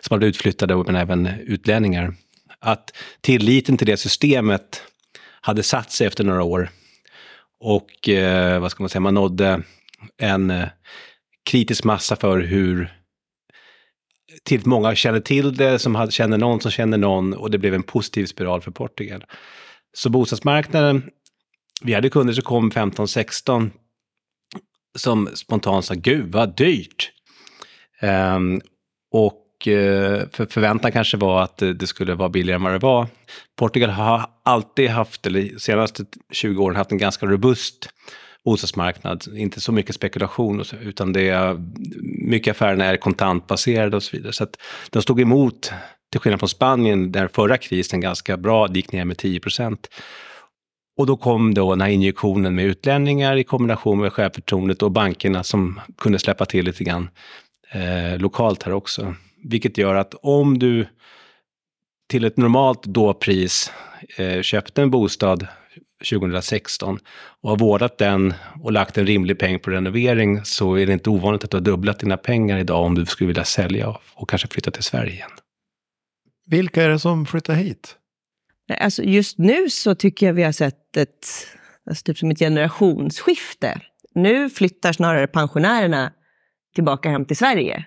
som 0.00 0.14
hade 0.14 0.26
utflyttade 0.26 0.76
men 0.76 0.96
även 0.96 1.26
utlänningar. 1.26 2.14
Att 2.58 2.96
tilliten 3.20 3.76
till 3.76 3.86
det 3.86 3.96
systemet 3.96 4.82
hade 5.40 5.62
satt 5.62 5.90
sig 5.90 6.06
efter 6.06 6.24
några 6.24 6.42
år. 6.42 6.70
Och 7.60 8.08
eh, 8.08 8.60
vad 8.60 8.70
ska 8.70 8.82
man 8.82 8.90
säga, 8.90 9.00
man 9.00 9.14
nådde 9.14 9.62
en 10.18 10.50
eh, 10.50 10.68
kritisk 11.50 11.84
massa 11.84 12.16
för 12.16 12.40
hur 12.40 12.92
till 14.44 14.66
många 14.66 14.94
kände 14.94 15.20
till 15.20 15.56
det, 15.56 15.78
som 15.78 15.94
hade, 15.94 16.12
kände 16.12 16.36
någon 16.36 16.60
som 16.60 16.70
kände 16.70 16.96
någon 16.96 17.34
och 17.34 17.50
det 17.50 17.58
blev 17.58 17.74
en 17.74 17.82
positiv 17.82 18.26
spiral 18.26 18.60
för 18.60 18.70
Portugal. 18.70 19.24
Så 19.92 20.10
bostadsmarknaden, 20.10 21.10
vi 21.82 21.94
hade 21.94 22.10
kunder 22.10 22.34
som 22.34 22.44
kom 22.44 22.70
15-16 22.70 23.70
som 24.98 25.28
spontant 25.34 25.84
sa, 25.84 25.94
gud 25.94 26.32
vad 26.32 26.56
dyrt. 26.56 27.12
Um, 28.02 28.60
och 29.12 29.46
uh, 29.66 30.22
för 30.32 30.46
förväntan 30.46 30.92
kanske 30.92 31.16
var 31.16 31.42
att 31.42 31.56
det 31.58 31.86
skulle 31.86 32.14
vara 32.14 32.28
billigare 32.28 32.56
än 32.56 32.62
vad 32.62 32.72
det 32.72 32.78
var. 32.78 33.06
Portugal 33.58 33.90
har 33.90 34.26
alltid 34.44 34.90
haft, 34.90 35.26
eller 35.26 35.40
de 35.40 35.58
senaste 35.58 36.04
20 36.32 36.62
åren, 36.62 36.76
haft 36.76 36.92
en 36.92 36.98
ganska 36.98 37.26
robust 37.26 37.88
bostadsmarknad. 38.44 39.24
Inte 39.36 39.60
så 39.60 39.72
mycket 39.72 39.94
spekulation, 39.94 40.64
så, 40.64 40.76
utan 40.76 41.12
det 41.12 41.28
är 41.28 41.56
mycket 42.28 42.50
affärerna 42.50 42.84
är 42.84 42.96
kontantbaserade 42.96 43.96
och 43.96 44.02
så 44.02 44.16
vidare. 44.16 44.32
Så 44.32 44.44
att 44.44 44.56
de 44.90 45.02
stod 45.02 45.20
emot, 45.20 45.72
till 46.10 46.20
skillnad 46.20 46.40
från 46.40 46.48
Spanien, 46.48 47.12
där 47.12 47.28
förra 47.28 47.56
krisen 47.56 48.00
ganska 48.00 48.36
bra, 48.36 48.68
det 48.68 48.78
gick 48.78 48.92
ner 48.92 49.04
med 49.04 49.18
10 49.18 49.40
procent. 49.40 49.88
Och 50.96 51.06
då 51.06 51.16
kom 51.16 51.54
då 51.54 51.70
den 51.70 51.80
här 51.80 51.88
injektionen 51.88 52.54
med 52.54 52.64
utlänningar 52.64 53.36
i 53.36 53.44
kombination 53.44 54.00
med 54.00 54.12
självförtroendet 54.12 54.82
och 54.82 54.90
bankerna 54.90 55.42
som 55.42 55.80
kunde 55.98 56.18
släppa 56.18 56.46
till 56.46 56.64
lite 56.64 56.84
grann 56.84 57.08
eh, 57.70 58.18
lokalt 58.18 58.62
här 58.62 58.72
också. 58.72 59.14
Vilket 59.44 59.78
gör 59.78 59.94
att 59.94 60.14
om 60.22 60.58
du 60.58 60.86
till 62.08 62.24
ett 62.24 62.36
normalt 62.36 62.82
då-pris 62.82 63.72
eh, 64.16 64.42
köpte 64.42 64.82
en 64.82 64.90
bostad 64.90 65.46
2016 66.10 66.98
och 67.40 67.50
har 67.50 67.56
vårdat 67.56 67.98
den 67.98 68.34
och 68.62 68.72
lagt 68.72 68.98
en 68.98 69.06
rimlig 69.06 69.38
peng 69.38 69.58
på 69.58 69.70
renovering 69.70 70.44
så 70.44 70.74
är 70.74 70.86
det 70.86 70.92
inte 70.92 71.10
ovanligt 71.10 71.44
att 71.44 71.50
du 71.50 71.56
har 71.56 71.62
dubblat 71.62 71.98
dina 71.98 72.16
pengar 72.16 72.58
idag 72.58 72.84
om 72.84 72.94
du 72.94 73.06
skulle 73.06 73.28
vilja 73.28 73.44
sälja 73.44 73.96
och 74.14 74.30
kanske 74.30 74.48
flytta 74.48 74.70
till 74.70 74.82
Sverige 74.82 75.12
igen. 75.12 75.30
Vilka 76.50 76.82
är 76.82 76.88
det 76.88 76.98
som 76.98 77.26
flyttar 77.26 77.54
hit? 77.54 77.96
Alltså 78.80 79.02
just 79.02 79.38
nu 79.38 79.70
så 79.70 79.94
tycker 79.94 80.26
jag 80.26 80.34
vi 80.34 80.42
har 80.42 80.52
sett 80.52 80.96
ett, 80.96 81.26
alltså 81.90 82.04
typ 82.04 82.18
som 82.18 82.30
ett 82.30 82.38
generationsskifte. 82.38 83.80
Nu 84.14 84.50
flyttar 84.50 84.92
snarare 84.92 85.26
pensionärerna 85.26 86.12
tillbaka 86.74 87.10
hem 87.10 87.24
till 87.24 87.36
Sverige. 87.36 87.84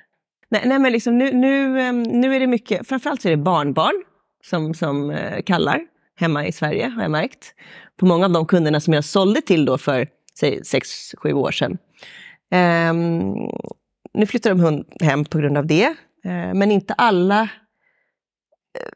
Nej, 0.50 0.62
nej 0.66 0.80
men 0.80 0.92
liksom 0.92 1.18
nu, 1.18 1.34
nu, 1.34 1.82
ehm, 1.82 2.04
nu 2.04 2.36
är 2.36 2.40
det 2.40 2.48
mycket, 2.48 2.88
framförallt 2.88 3.22
så 3.22 3.28
är 3.28 3.32
det 3.32 3.44
barnbarn 3.44 4.04
som, 4.44 4.74
som 4.74 5.12
eh, 5.12 5.42
kallar 5.42 5.82
hemma 6.16 6.48
i 6.48 6.52
Sverige, 6.52 6.88
har 6.88 7.02
jag 7.02 7.12
märkt. 7.12 7.54
På 8.00 8.06
många 8.06 8.26
av 8.26 8.32
de 8.32 8.46
kunderna 8.46 8.80
som 8.80 8.94
jag 8.94 9.04
sålde 9.04 9.42
till 9.42 9.66
då 9.66 9.78
för, 9.78 10.08
säg, 10.40 10.66
sex, 10.66 11.16
sju 11.18 11.34
år 11.34 11.52
sedan. 11.52 11.78
Um, 12.90 13.36
nu 14.14 14.26
flyttar 14.26 14.56
de 14.56 14.86
hem 15.02 15.26
på 15.26 15.38
grund 15.38 15.58
av 15.58 15.68
det. 15.68 15.88
Uh, 16.26 16.54
men 16.54 16.72
inte 16.72 16.94
alla 16.94 17.50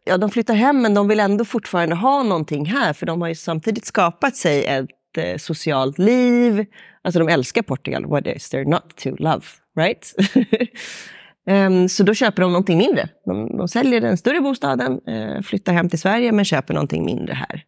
ja, 0.04 0.18
de 0.18 0.30
flyttar 0.30 0.54
hem 0.54 0.82
men 0.82 0.94
de 0.94 1.08
vill 1.08 1.20
ändå 1.20 1.46
fortfarande 1.46 1.96
ha 1.96 2.24
någonting 2.24 2.66
här 2.66 2.94
för 2.94 3.06
de 3.06 3.22
har 3.22 3.28
ju 3.28 3.36
samtidigt 3.36 3.86
skapat 3.86 4.36
sig 4.36 4.66
ett 4.66 4.90
eh, 5.18 5.38
socialt 5.38 5.98
liv. 5.98 6.66
Alltså 7.02 7.20
de 7.20 7.30
älskar 7.30 7.62
Portugal. 7.62 8.06
What 8.06 8.28
is 8.28 8.50
there 8.50 8.66
not 8.66 8.98
to 8.98 9.10
love? 9.20 9.42
Right? 9.78 10.14
um, 11.50 11.90
så 11.90 12.04
då 12.04 12.14
köper 12.14 12.42
de 12.42 12.52
någonting 12.52 12.78
mindre. 12.78 13.10
De, 13.26 13.58
de 13.58 13.68
säljer 13.68 14.02
den 14.02 14.18
större 14.18 14.42
bostaden, 14.42 15.02
eh, 15.08 15.42
flyttar 15.42 15.74
hem 15.74 15.90
till 15.90 16.00
Sverige 16.00 16.32
men 16.32 16.46
köper 16.46 16.74
någonting 16.74 17.06
mindre 17.06 17.34
här. 17.34 17.64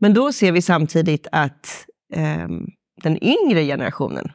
Men 0.00 0.14
då 0.14 0.32
ser 0.32 0.52
vi 0.52 0.62
samtidigt 0.62 1.26
att 1.32 1.86
eh, 2.14 2.48
den 3.02 3.24
yngre 3.24 3.64
generationen, 3.64 4.32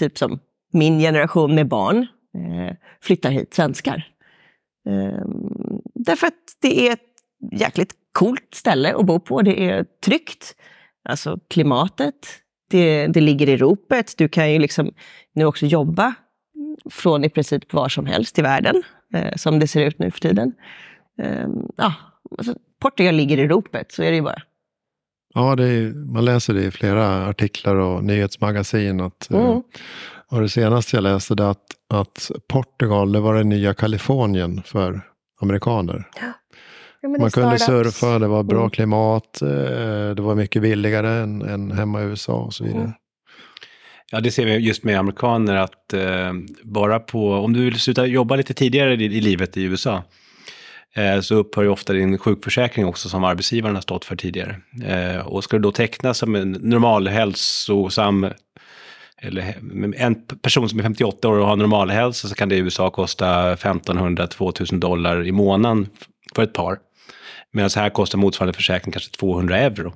typ 0.00 0.18
som 0.18 0.38
min 0.72 0.98
generation 0.98 1.54
med 1.54 1.68
barn, 1.68 2.06
eh, 2.36 2.76
flyttar 3.00 3.30
hit, 3.30 3.54
svenskar. 3.54 4.06
Ehm, 4.88 5.67
Därför 5.98 6.26
att 6.26 6.34
det 6.62 6.88
är 6.88 6.92
ett 6.92 7.00
jäkligt 7.52 7.92
coolt 8.12 8.54
ställe 8.54 8.94
att 8.94 9.06
bo 9.06 9.20
på. 9.20 9.42
Det 9.42 9.60
är 9.70 9.84
tryggt. 10.04 10.54
Alltså 11.08 11.38
klimatet, 11.50 12.14
det, 12.70 13.06
det 13.06 13.20
ligger 13.20 13.48
i 13.48 13.56
ropet. 13.56 14.14
Du 14.18 14.28
kan 14.28 14.52
ju 14.52 14.58
liksom 14.58 14.92
nu 15.34 15.44
också 15.44 15.66
jobba 15.66 16.14
från 16.90 17.24
i 17.24 17.28
princip 17.30 17.72
var 17.72 17.88
som 17.88 18.06
helst 18.06 18.38
i 18.38 18.42
världen, 18.42 18.82
eh, 19.14 19.36
som 19.36 19.58
det 19.58 19.66
ser 19.68 19.86
ut 19.86 19.98
nu 19.98 20.10
för 20.10 20.20
tiden. 20.20 20.52
Ehm, 21.22 21.50
ja, 21.76 21.94
alltså, 22.38 22.54
Portugal 22.80 23.14
ligger 23.14 23.38
i 23.38 23.48
ropet, 23.48 23.92
så 23.92 24.02
är 24.02 24.10
det 24.10 24.16
ju 24.16 24.22
bara. 24.22 24.42
Ja, 25.34 25.52
är, 25.52 26.12
man 26.12 26.24
läser 26.24 26.54
det 26.54 26.62
i 26.64 26.70
flera 26.70 27.26
artiklar 27.26 27.76
och 27.76 28.04
nyhetsmagasin. 28.04 29.00
Att, 29.00 29.30
Mm. 29.30 29.42
eh, 29.46 29.60
och 30.30 30.40
det 30.40 30.48
senaste 30.48 30.96
jag 30.96 31.02
läste 31.02 31.34
det 31.34 31.50
att, 31.50 31.66
att 31.90 32.30
Portugal 32.48 33.12
det 33.12 33.20
var 33.20 33.34
det 33.34 33.44
nya 33.44 33.74
Kalifornien 33.74 34.62
för 34.62 35.00
amerikaner. 35.40 36.08
Ja, 36.20 36.32
men 37.02 37.12
det 37.12 37.18
Man 37.18 37.30
kunde 37.30 37.58
surfa, 37.58 38.18
det 38.18 38.26
var 38.26 38.42
bra 38.42 38.58
Mm. 38.58 38.70
klimat, 38.70 39.42
eh, 39.42 39.48
det 40.14 40.22
var 40.22 40.34
mycket 40.34 40.62
billigare 40.62 41.08
än, 41.22 41.42
än 41.42 41.70
hemma 41.70 42.02
i 42.02 42.04
USA 42.04 42.32
och 42.32 42.54
så 42.54 42.64
vidare. 42.64 42.80
Mm. 42.80 42.92
Ja, 44.10 44.20
det 44.20 44.30
ser 44.30 44.44
vi 44.46 44.56
just 44.56 44.84
med 44.84 44.98
amerikaner 44.98 45.54
att 45.56 45.92
eh, 45.92 46.32
bara 46.62 46.98
på, 47.00 47.32
om 47.32 47.52
du 47.52 47.64
vill 47.64 47.80
sluta 47.80 48.06
jobba 48.06 48.36
lite 48.36 48.54
tidigare 48.54 48.94
i, 48.94 49.04
i 49.04 49.20
livet 49.20 49.56
i 49.56 49.62
USA, 49.62 50.02
eh, 50.96 51.20
så 51.20 51.34
upphör 51.34 51.62
ju 51.62 51.68
ofta 51.68 51.92
din 51.92 52.18
sjukförsäkring 52.18 52.86
också 52.86 53.08
som 53.08 53.24
arbetsgivaren 53.24 53.74
har 53.74 53.82
stått 53.82 54.04
för 54.04 54.16
tidigare. 54.16 54.56
Eh, 54.84 55.26
och 55.26 55.44
ska 55.44 55.56
du 55.56 55.62
då 55.62 55.72
teckna 55.72 56.14
som 56.14 56.34
en 56.34 56.52
normal 56.52 57.08
hälsosam, 57.08 58.26
eller 59.22 59.54
en 59.96 60.14
person 60.42 60.68
som 60.68 60.78
är 60.78 60.82
58 60.82 61.28
år 61.28 61.38
och 61.38 61.46
har 61.46 61.56
normal 61.56 61.90
hälsa 61.90 62.28
så 62.28 62.34
kan 62.34 62.48
det 62.48 62.56
i 62.56 62.58
USA 62.58 62.90
kosta 62.90 63.54
1500-2000 63.54 64.78
dollar 64.78 65.26
i 65.26 65.32
månaden 65.32 65.88
för 66.34 66.42
ett 66.42 66.52
par. 66.52 66.78
Medan 67.52 67.70
här 67.76 67.90
kostar 67.90 68.18
motsvarande 68.18 68.52
försäkring 68.52 68.92
kanske 68.92 69.10
200 69.10 69.58
euro. 69.58 69.92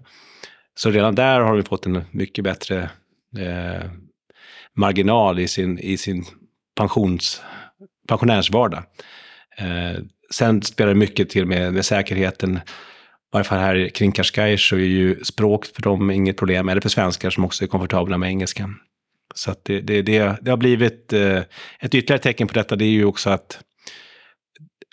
Så 0.75 0.91
redan 0.91 1.15
där 1.15 1.41
har 1.41 1.57
vi 1.57 1.63
fått 1.63 1.87
en 1.87 2.05
mycket 2.11 2.45
bättre 2.45 2.91
eh, 3.39 3.91
marginal 4.77 5.39
i 5.39 5.49
sin, 5.49 5.79
i 5.79 5.97
sin 5.97 6.25
pensions, 6.77 7.43
pensionärsvardag. 8.09 8.83
Eh, 9.59 10.03
sen 10.31 10.63
spelar 10.63 10.89
det 10.89 10.99
mycket 10.99 11.31
till 11.31 11.47
med, 11.47 11.73
med 11.73 11.85
säkerheten. 11.85 12.57
I 12.57 12.61
varje 13.33 13.45
fall 13.45 13.59
här 13.59 13.89
kring 13.89 14.13
Qashqai 14.13 14.59
så 14.59 14.77
är 14.77 14.81
ju 14.81 15.25
språk 15.25 15.67
för 15.67 15.83
dem 15.83 16.11
inget 16.11 16.37
problem, 16.37 16.69
eller 16.69 16.81
för 16.81 16.89
svenskar 16.89 17.31
som 17.31 17.45
också 17.45 17.65
är 17.65 17.69
komfortabla 17.69 18.19
med 18.19 18.29
engelska. 18.29 18.71
Så 19.35 19.51
att 19.51 19.65
det, 19.65 19.81
det, 19.81 20.03
det, 20.03 20.37
det 20.43 20.51
har 20.51 20.57
blivit 20.57 21.13
eh, 21.13 21.37
ett 21.81 21.95
ytterligare 21.95 22.23
tecken 22.23 22.49
på 22.49 22.55
detta, 22.55 22.77
det 22.77 22.85
är 22.85 22.91
ju 22.91 23.05
också 23.05 23.31
att 23.31 23.61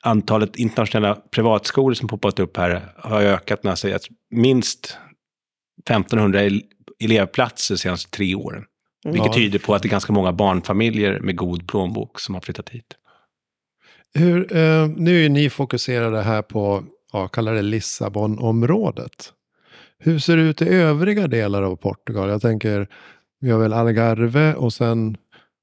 antalet 0.02 0.56
internationella 0.56 1.16
privatskolor 1.16 1.94
som 1.94 2.08
poppat 2.08 2.40
upp 2.40 2.58
här 2.58 2.94
har 2.98 3.22
ökat 3.22 3.64
med 3.64 3.72
alltså, 3.72 3.88
minst 4.32 4.98
1500 5.90 6.44
el- 6.44 6.64
elevplatser 7.04 7.76
de 7.76 7.78
senaste 7.80 8.12
tre 8.12 8.36
åren. 8.36 8.64
Vilket 9.06 9.26
Ja. 9.26 9.34
tyder 9.34 9.60
på 9.60 9.76
att 9.76 9.82
det 9.82 9.88
är 9.88 9.92
ganska 9.92 10.14
många 10.14 10.32
barnfamiljer 10.34 11.20
med 11.20 11.36
god 11.36 11.68
plånbok 11.68 12.20
som 12.20 12.36
har 12.36 12.42
flyttat 12.42 12.70
hit. 12.70 12.96
Hur, 14.14 14.56
eh, 14.58 14.88
nu 14.88 15.26
är 15.26 15.30
ni 15.30 15.50
fokuserade 15.50 16.22
här 16.22 16.42
på, 16.42 16.84
ja, 17.14 17.28
kallar 17.28 17.54
det 17.54 17.62
Lissabonområdet. 17.62 19.34
Hur 20.00 20.20
ser 20.20 20.38
det 20.38 20.44
ut 20.44 20.62
i 20.62 20.66
övriga 20.70 21.28
delar 21.28 21.64
av 21.64 21.76
Portugal? 21.76 22.30
Jag 22.30 22.42
tänker, 22.42 22.88
vi 23.40 23.52
har 23.52 23.60
väl 23.60 23.74
Algarve 23.74 24.54
och 24.54 24.74
sen 24.74 25.18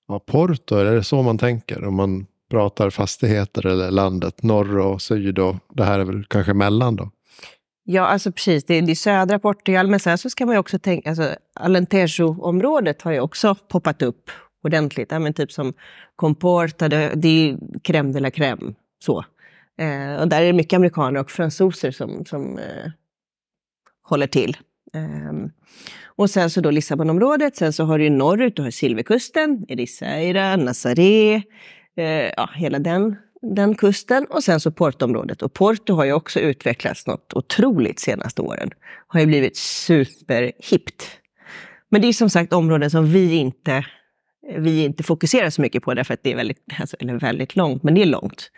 ja, 0.08 0.18
Porto, 0.18 0.76
är 0.76 0.84
det 0.84 1.04
så 1.04 1.22
man 1.22 1.38
tänker? 1.38 1.84
Om 1.84 1.96
man 1.96 2.26
pratar 2.50 2.90
fastigheter 2.90 3.66
eller 3.66 3.90
landet, 3.90 4.42
norr 4.42 4.78
och 4.78 5.02
syd 5.02 5.38
och 5.38 5.56
det 5.74 5.84
här 5.84 5.98
är 5.98 6.04
väl 6.04 6.24
kanske 6.24 6.54
mellan 6.54 6.96
då? 6.96 7.10
Ja, 7.88 8.06
alltså 8.06 8.32
precis. 8.32 8.64
Det 8.64 8.74
är, 8.74 8.82
det 8.82 8.92
är 8.92 8.94
södra 8.94 9.38
Portugal, 9.38 9.86
men 9.86 10.00
sen 10.00 10.18
så 10.18 10.30
ska 10.30 10.46
man 10.46 10.54
ju 10.54 10.58
också 10.58 10.78
tänka... 10.78 11.08
Alltså, 11.08 11.34
Alentejo-området 11.60 13.02
har 13.02 13.12
ju 13.12 13.20
också 13.20 13.54
poppat 13.68 14.02
upp 14.02 14.30
ordentligt. 14.64 15.10
Ja, 15.10 15.18
men 15.18 15.34
typ 15.34 15.52
som 15.52 15.72
Comporta, 16.16 16.88
det, 16.88 17.12
det 17.14 17.28
är 17.28 17.46
ju 17.46 17.56
crème 17.82 18.12
de 18.12 18.20
la 18.20 18.30
crème. 18.30 18.74
Så. 18.98 19.24
Eh, 19.78 20.20
och 20.20 20.28
där 20.28 20.42
är 20.42 20.46
det 20.46 20.52
mycket 20.52 20.76
amerikaner 20.76 21.20
och 21.20 21.30
fransoser 21.30 21.90
som, 21.90 22.24
som 22.24 22.58
eh, 22.58 22.90
håller 24.02 24.26
till. 24.26 24.56
Um, 24.96 25.50
och 26.06 26.30
sen 26.30 26.50
så 26.50 26.60
då 26.60 26.70
Lissabonområdet, 26.70 27.56
sen 27.56 27.72
så 27.72 27.84
har 27.84 27.98
du 27.98 28.10
norrut, 28.10 28.56
du 28.56 28.62
har 28.62 28.70
Silverkusten, 28.70 29.64
Ericeira, 29.68 30.56
Nazaré, 30.56 31.36
uh, 31.36 32.04
eh, 32.04 32.32
ja, 32.36 32.50
hela 32.54 32.78
den, 32.78 33.16
den 33.42 33.74
kusten. 33.74 34.26
Och 34.30 34.44
sen 34.44 34.60
så 34.60 34.70
portområdet. 34.70 35.42
Och 35.42 35.52
Porto 35.52 35.94
har 35.94 36.04
ju 36.04 36.12
också 36.12 36.40
utvecklats 36.40 37.06
något 37.06 37.32
otroligt 37.34 38.00
senaste 38.00 38.42
åren. 38.42 38.70
Har 39.06 39.20
ju 39.20 39.26
blivit 39.26 39.56
superhippt. 39.56 41.04
Men 41.88 42.00
det 42.00 42.08
är 42.08 42.12
som 42.12 42.30
sagt 42.30 42.52
områden 42.52 42.90
som 42.90 43.06
vi 43.06 43.34
inte, 43.34 43.86
vi 44.58 44.84
inte 44.84 45.02
fokuserar 45.02 45.50
så 45.50 45.62
mycket 45.62 45.82
på 45.82 45.94
därför 45.94 46.14
att 46.14 46.22
det 46.22 46.32
är 46.32 46.36
väldigt, 46.36 46.58
alltså, 46.80 46.96
eller 47.00 47.14
väldigt 47.14 47.56
långt, 47.56 47.82
men 47.82 47.94
det 47.94 48.02
är 48.02 48.06
långt. 48.06 48.50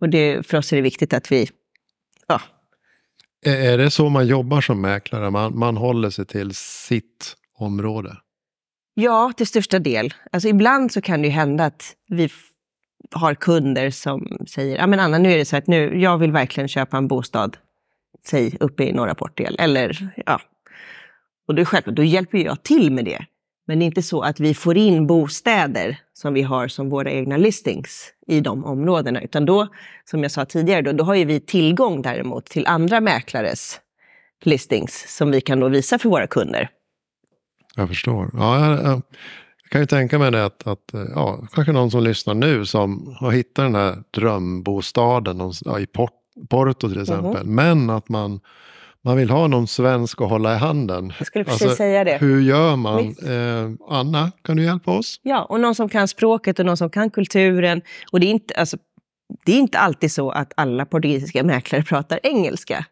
Och 0.00 0.08
det, 0.08 0.46
för 0.46 0.58
oss 0.58 0.72
är 0.72 0.76
det 0.76 0.82
viktigt 0.82 1.12
att 1.12 1.32
vi 1.32 1.48
ja, 2.28 2.40
är, 3.46 3.78
det 3.78 3.90
så 3.90 4.08
man 4.08 4.26
jobbar 4.26 4.60
som 4.60 4.80
mäklare? 4.80 5.30
Man, 5.30 5.58
man 5.58 5.76
håller 5.76 6.10
sig 6.10 6.26
till 6.26 6.54
sitt 6.54 7.36
område? 7.58 8.16
Ja, 8.94 9.32
till 9.36 9.46
största 9.46 9.78
del. 9.78 10.14
Alltså 10.32 10.48
ibland 10.48 10.92
så 10.92 11.00
kan 11.00 11.22
det 11.22 11.28
ju 11.28 11.32
hända 11.32 11.64
att 11.64 11.94
vi 12.08 12.28
har 13.10 13.34
kunder 13.34 13.90
som 13.90 14.38
säger, 14.48 14.82
ah, 14.82 14.86
men 14.86 15.00
Anna, 15.00 15.18
nu 15.18 15.32
är 15.32 15.36
det 15.36 15.44
så 15.44 15.56
att 15.56 15.66
nu, 15.66 16.00
jag 16.00 16.18
vill 16.18 16.32
verkligen 16.32 16.68
köpa 16.68 16.96
en 16.96 17.08
bostad, 17.08 17.56
säg 18.26 18.56
uppe 18.60 18.84
i 18.84 18.92
norra 18.92 19.14
Portugal, 19.14 19.56
eller 19.58 20.12
ja. 20.26 20.40
Och 21.48 21.54
då, 21.54 21.64
själv, 21.64 21.94
då 21.94 22.02
hjälper 22.04 22.38
jag 22.38 22.62
till 22.62 22.92
med 22.92 23.04
det. 23.04 23.24
Men 23.68 23.78
det 23.78 23.84
är 23.84 23.86
inte 23.86 24.02
så 24.02 24.20
att 24.20 24.40
vi 24.40 24.54
får 24.54 24.76
in 24.76 25.06
bostäder 25.06 25.98
som 26.12 26.34
vi 26.34 26.42
har 26.42 26.68
som 26.68 26.90
våra 26.90 27.10
egna 27.10 27.36
listings 27.36 28.12
i 28.26 28.40
de 28.40 28.64
områdena, 28.64 29.22
utan 29.22 29.44
då, 29.44 29.68
som 30.04 30.22
jag 30.22 30.30
sa 30.30 30.44
tidigare, 30.44 30.82
då, 30.82 30.92
då 30.92 31.04
har 31.04 31.14
ju 31.14 31.24
vi 31.24 31.40
tillgång 31.40 32.02
däremot 32.02 32.46
till 32.46 32.66
andra 32.66 33.00
mäklares 33.00 33.80
listings 34.44 35.16
som 35.16 35.30
vi 35.30 35.40
kan 35.40 35.60
då 35.60 35.68
visa 35.68 35.98
för 35.98 36.08
våra 36.08 36.26
kunder. 36.26 36.70
Jag 37.76 37.88
förstår. 37.88 38.30
Ja, 38.32 38.66
jag, 38.66 38.84
jag, 38.84 39.02
kan 39.70 39.80
ju 39.80 39.86
tänka 39.86 40.18
mig 40.18 40.30
det 40.30 40.44
att, 40.44 40.66
att 40.66 40.94
eh, 40.94 41.04
ja, 41.14 41.46
kanske 41.52 41.72
någon 41.72 41.90
som 41.90 42.02
lyssnar 42.02 42.34
nu 42.34 42.66
som 42.66 43.16
har 43.20 43.30
hittat 43.30 43.64
den 43.64 43.74
här 43.74 44.02
drömbostaden 44.10 45.52
ja, 45.64 45.80
i 45.80 45.86
Port, 45.86 46.12
Porto 46.48 46.88
till 46.88 47.00
exempel. 47.00 47.46
Men 47.46 47.90
att 47.90 48.08
man, 48.08 48.40
man 49.08 49.16
vill 49.16 49.30
ha 49.30 49.46
någon 49.46 49.66
svensk 49.66 50.20
att 50.20 50.28
hålla 50.28 50.54
i 50.54 50.58
handen. 50.58 51.12
Jag 51.18 51.26
skulle 51.26 51.44
precis 51.44 51.62
Alltså, 51.62 51.76
säga 51.76 52.04
det. 52.04 52.18
Hur 52.20 52.40
gör 52.40 52.76
man? 52.76 52.98
Eh, 52.98 53.70
Anna, 53.88 54.32
kan 54.44 54.56
du 54.56 54.64
hjälpa 54.64 54.90
oss? 54.90 55.20
Ja, 55.22 55.44
och 55.44 55.60
någon 55.60 55.74
som 55.74 55.88
kan 55.88 56.08
språket 56.08 56.58
och 56.58 56.66
någon 56.66 56.76
som 56.76 56.90
kan 56.90 57.10
kulturen. 57.10 57.82
Och 58.12 58.20
det 58.20 58.26
är 58.26 58.30
inte, 58.30 58.54
alltså, 58.54 58.76
det 59.46 59.52
är 59.52 59.58
inte 59.58 59.78
alltid 59.78 60.12
så 60.12 60.30
att 60.30 60.52
alla 60.56 60.86
portugisiska 60.86 61.44
mäklare 61.44 61.82
pratar 61.82 62.20
engelska. 62.22 62.84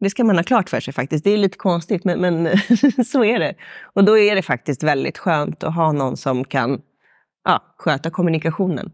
Det 0.00 0.10
ska 0.10 0.24
man 0.24 0.36
ha 0.36 0.42
klart 0.42 0.70
för 0.70 0.80
sig 0.80 0.94
faktiskt. 0.94 1.24
Det 1.24 1.30
är 1.30 1.36
lite 1.36 1.58
konstigt, 1.58 2.04
men, 2.04 2.20
men 2.20 2.58
så 3.06 3.24
är 3.24 3.38
det. 3.38 3.54
Och 3.94 4.04
då 4.04 4.18
är 4.18 4.34
det 4.34 4.42
faktiskt 4.42 4.82
väldigt 4.82 5.18
skönt 5.18 5.64
att 5.64 5.74
ha 5.74 5.92
någon 5.92 6.16
som 6.16 6.44
kan 6.44 6.80
ja, 7.44 7.74
sköta 7.78 8.10
kommunikationen. 8.10 8.90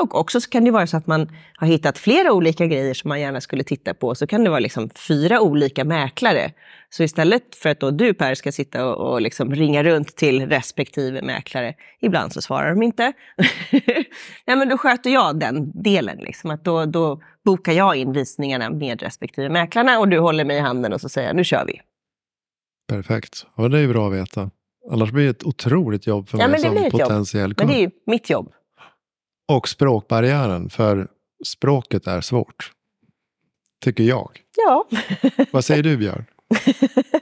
Och 0.00 0.14
också 0.20 0.40
så 0.40 0.50
kan 0.50 0.64
det 0.64 0.70
vara 0.70 0.86
så 0.86 0.96
att 0.96 1.06
man 1.06 1.28
har 1.56 1.66
hittat 1.66 1.98
flera 1.98 2.32
olika 2.32 2.66
grejer 2.66 2.94
som 2.94 3.08
man 3.08 3.20
gärna 3.20 3.40
skulle 3.40 3.64
titta 3.64 3.94
på. 3.94 4.14
Så 4.14 4.26
kan 4.26 4.44
det 4.44 4.50
vara 4.50 4.60
liksom 4.60 4.90
fyra 5.08 5.40
olika 5.40 5.84
mäklare. 5.84 6.52
Så 6.90 7.02
istället 7.02 7.54
för 7.56 7.68
att 7.68 7.80
då 7.80 7.90
du 7.90 8.14
Per 8.14 8.34
ska 8.34 8.52
sitta 8.52 8.86
och, 8.88 9.12
och 9.12 9.20
liksom 9.20 9.54
ringa 9.54 9.84
runt 9.84 10.16
till 10.16 10.46
respektive 10.48 11.22
mäklare, 11.22 11.74
ibland 12.00 12.32
så 12.32 12.42
svarar 12.42 12.70
de 12.70 12.82
inte. 12.82 13.12
Nej, 14.46 14.56
men 14.56 14.68
då 14.68 14.78
sköter 14.78 15.10
jag 15.10 15.38
den 15.40 15.82
delen. 15.82 16.16
Liksom. 16.18 16.50
Att 16.50 16.64
då, 16.64 16.84
då 16.84 17.20
bokar 17.44 17.72
jag 17.72 17.96
in 17.96 18.12
visningarna 18.12 18.70
med 18.70 19.02
respektive 19.02 19.48
mäklarna 19.48 19.98
och 19.98 20.08
du 20.08 20.18
håller 20.18 20.44
mig 20.44 20.56
i 20.56 20.60
handen 20.60 20.92
och 20.92 21.00
så 21.00 21.08
säger 21.08 21.28
jag, 21.28 21.36
nu 21.36 21.44
kör 21.44 21.64
vi. 21.66 21.80
Perfekt. 22.88 23.46
Ja, 23.56 23.68
det 23.68 23.78
är 23.78 23.82
ju 23.82 23.88
bra 23.88 24.08
att 24.08 24.14
veta. 24.14 24.50
Annars 24.90 25.10
blir 25.10 25.24
det 25.24 25.30
ett 25.30 25.44
otroligt 25.44 26.06
jobb 26.06 26.28
för 26.28 26.38
Ja, 26.38 26.48
mig 26.48 26.60
men 26.62 26.82
som 26.82 26.90
potentiell 26.90 27.48
Men 27.48 27.54
kund. 27.54 27.70
det 27.70 27.74
är 27.76 27.80
ju 27.80 27.90
mitt 28.06 28.30
jobb. 28.30 28.52
Och 29.48 29.68
språkbarriären, 29.68 30.70
för 30.70 31.08
språket 31.44 32.06
är 32.06 32.20
svårt. 32.20 32.72
Tycker 33.80 34.04
jag. 34.04 34.30
Ja. 34.56 34.86
Vad 35.52 35.64
säger 35.64 35.82
du 35.82 35.96
Björn? 35.96 36.24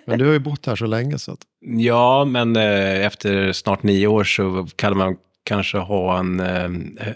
Men 0.04 0.18
du 0.18 0.26
har 0.26 0.32
ju 0.32 0.38
bott 0.38 0.66
här 0.66 0.76
så 0.76 0.86
länge 0.86 1.18
så 1.18 1.32
att... 1.32 1.40
Ja, 1.60 2.24
men 2.24 2.56
eh, 2.56 3.06
efter 3.06 3.52
snart 3.52 3.82
nio 3.82 4.06
år 4.06 4.24
så 4.24 4.66
kan 4.76 4.96
man 4.96 5.16
kanske 5.44 5.78
ha 5.78 6.18
en, 6.18 6.40
eh, 6.40 7.12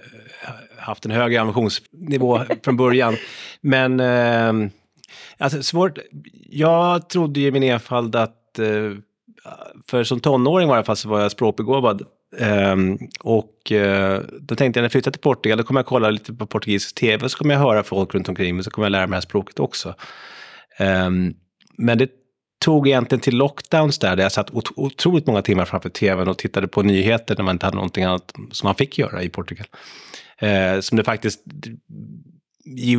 haft 0.79 1.05
en 1.05 1.11
högre 1.11 1.40
ambitionsnivå 1.40 2.40
från 2.64 2.77
början. 2.77 3.16
Men 3.61 4.01
eh, 4.01 4.71
alltså, 5.38 5.62
svårt. 5.62 5.99
Jag 6.51 7.09
trodde 7.09 7.40
ju 7.40 7.47
i 7.47 7.51
min 7.51 7.62
enfald 7.62 8.16
att, 8.16 8.59
eh, 8.59 8.92
för 9.87 10.05
som 10.05 10.21
tonåring 10.21 10.68
i 10.68 10.73
alla 10.73 10.85
fall 10.85 10.97
så 10.97 11.09
var 11.09 11.21
jag 11.21 11.31
språkbegåvad. 11.31 12.03
Um, 12.36 12.98
och 13.20 13.72
uh, 13.72 14.20
då 14.40 14.54
tänkte 14.54 14.78
jag 14.78 14.82
när 14.82 14.82
jag 14.82 14.92
flyttade 14.92 15.14
till 15.14 15.22
Portugal, 15.22 15.58
då 15.58 15.64
kommer 15.64 15.80
jag 15.80 15.86
kolla 15.86 16.10
lite 16.10 16.34
på 16.34 16.46
portugisisk 16.46 16.94
tv, 16.94 17.28
så 17.28 17.38
kommer 17.38 17.54
jag 17.54 17.60
höra 17.60 17.82
folk 17.82 18.14
runt 18.14 18.28
omkring 18.28 18.54
mig, 18.56 18.64
så 18.64 18.70
kommer 18.70 18.86
jag 18.86 18.92
lära 18.92 19.06
mig 19.06 19.10
det 19.10 19.16
här 19.16 19.20
språket 19.20 19.60
också. 19.60 19.94
Um, 20.80 21.34
men 21.76 21.98
det 21.98 22.10
tog 22.64 22.88
egentligen 22.88 23.20
till 23.20 23.36
lockdowns 23.36 23.98
där, 23.98 24.16
där 24.16 24.22
jag 24.22 24.32
satt 24.32 24.50
ot- 24.50 24.72
otroligt 24.76 25.26
många 25.26 25.42
timmar 25.42 25.64
framför 25.64 25.88
tvn 25.88 26.28
och 26.28 26.38
tittade 26.38 26.68
på 26.68 26.82
nyheter 26.82 27.36
när 27.36 27.44
man 27.44 27.54
inte 27.54 27.66
hade 27.66 27.76
någonting 27.76 28.04
annat 28.04 28.32
som 28.50 28.66
man 28.66 28.74
fick 28.74 28.98
göra 28.98 29.22
i 29.22 29.28
Portugal. 29.28 29.66
Uh, 30.42 30.80
som 30.80 30.96
det 30.96 31.04
faktiskt 31.04 31.40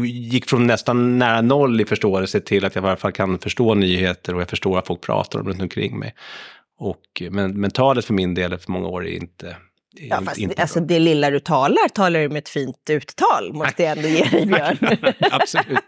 gick 0.06 0.50
från 0.50 0.68
nästan 0.68 1.20
nära 1.20 1.42
noll 1.42 1.82
i 1.82 1.86
förståelse 1.86 2.40
till 2.42 2.66
att 2.66 2.76
jag 2.76 2.84
i 2.84 2.88
alla 2.88 2.98
fall 2.98 3.12
kan 3.12 3.40
förstå 3.40 3.74
nyheter 3.74 4.36
och 4.36 4.42
jag 4.42 4.50
förstår 4.50 4.80
att 4.80 4.88
folk 4.88 5.02
pratar 5.02 5.40
om 5.40 5.48
runt 5.48 5.62
omkring 5.62 6.00
mig. 6.00 6.16
Och, 6.80 7.22
men, 7.32 7.62
men 7.62 7.72
talet 7.72 8.06
för 8.06 8.14
min 8.14 8.34
del 8.34 8.58
för 8.58 8.72
många 8.72 8.88
år 8.88 9.08
är 9.08 9.16
inte 9.16 9.56
Ja, 9.92 10.22
fast 10.22 10.38
inte 10.38 10.62
alltså, 10.62 10.80
det 10.80 11.00
lilla 11.00 11.30
du 11.30 11.40
talar 11.40 11.90
talar 11.90 12.20
du 12.20 12.30
med 12.30 12.38
ett 12.38 12.50
fint 12.50 12.90
uttal, 12.90 13.54
måste 13.54 13.84
jag 13.84 13.98
ändå 13.98 14.08
ge 14.08 14.24
dig 14.24 14.46
Björn. 14.46 14.78
Absolut. 15.32 15.80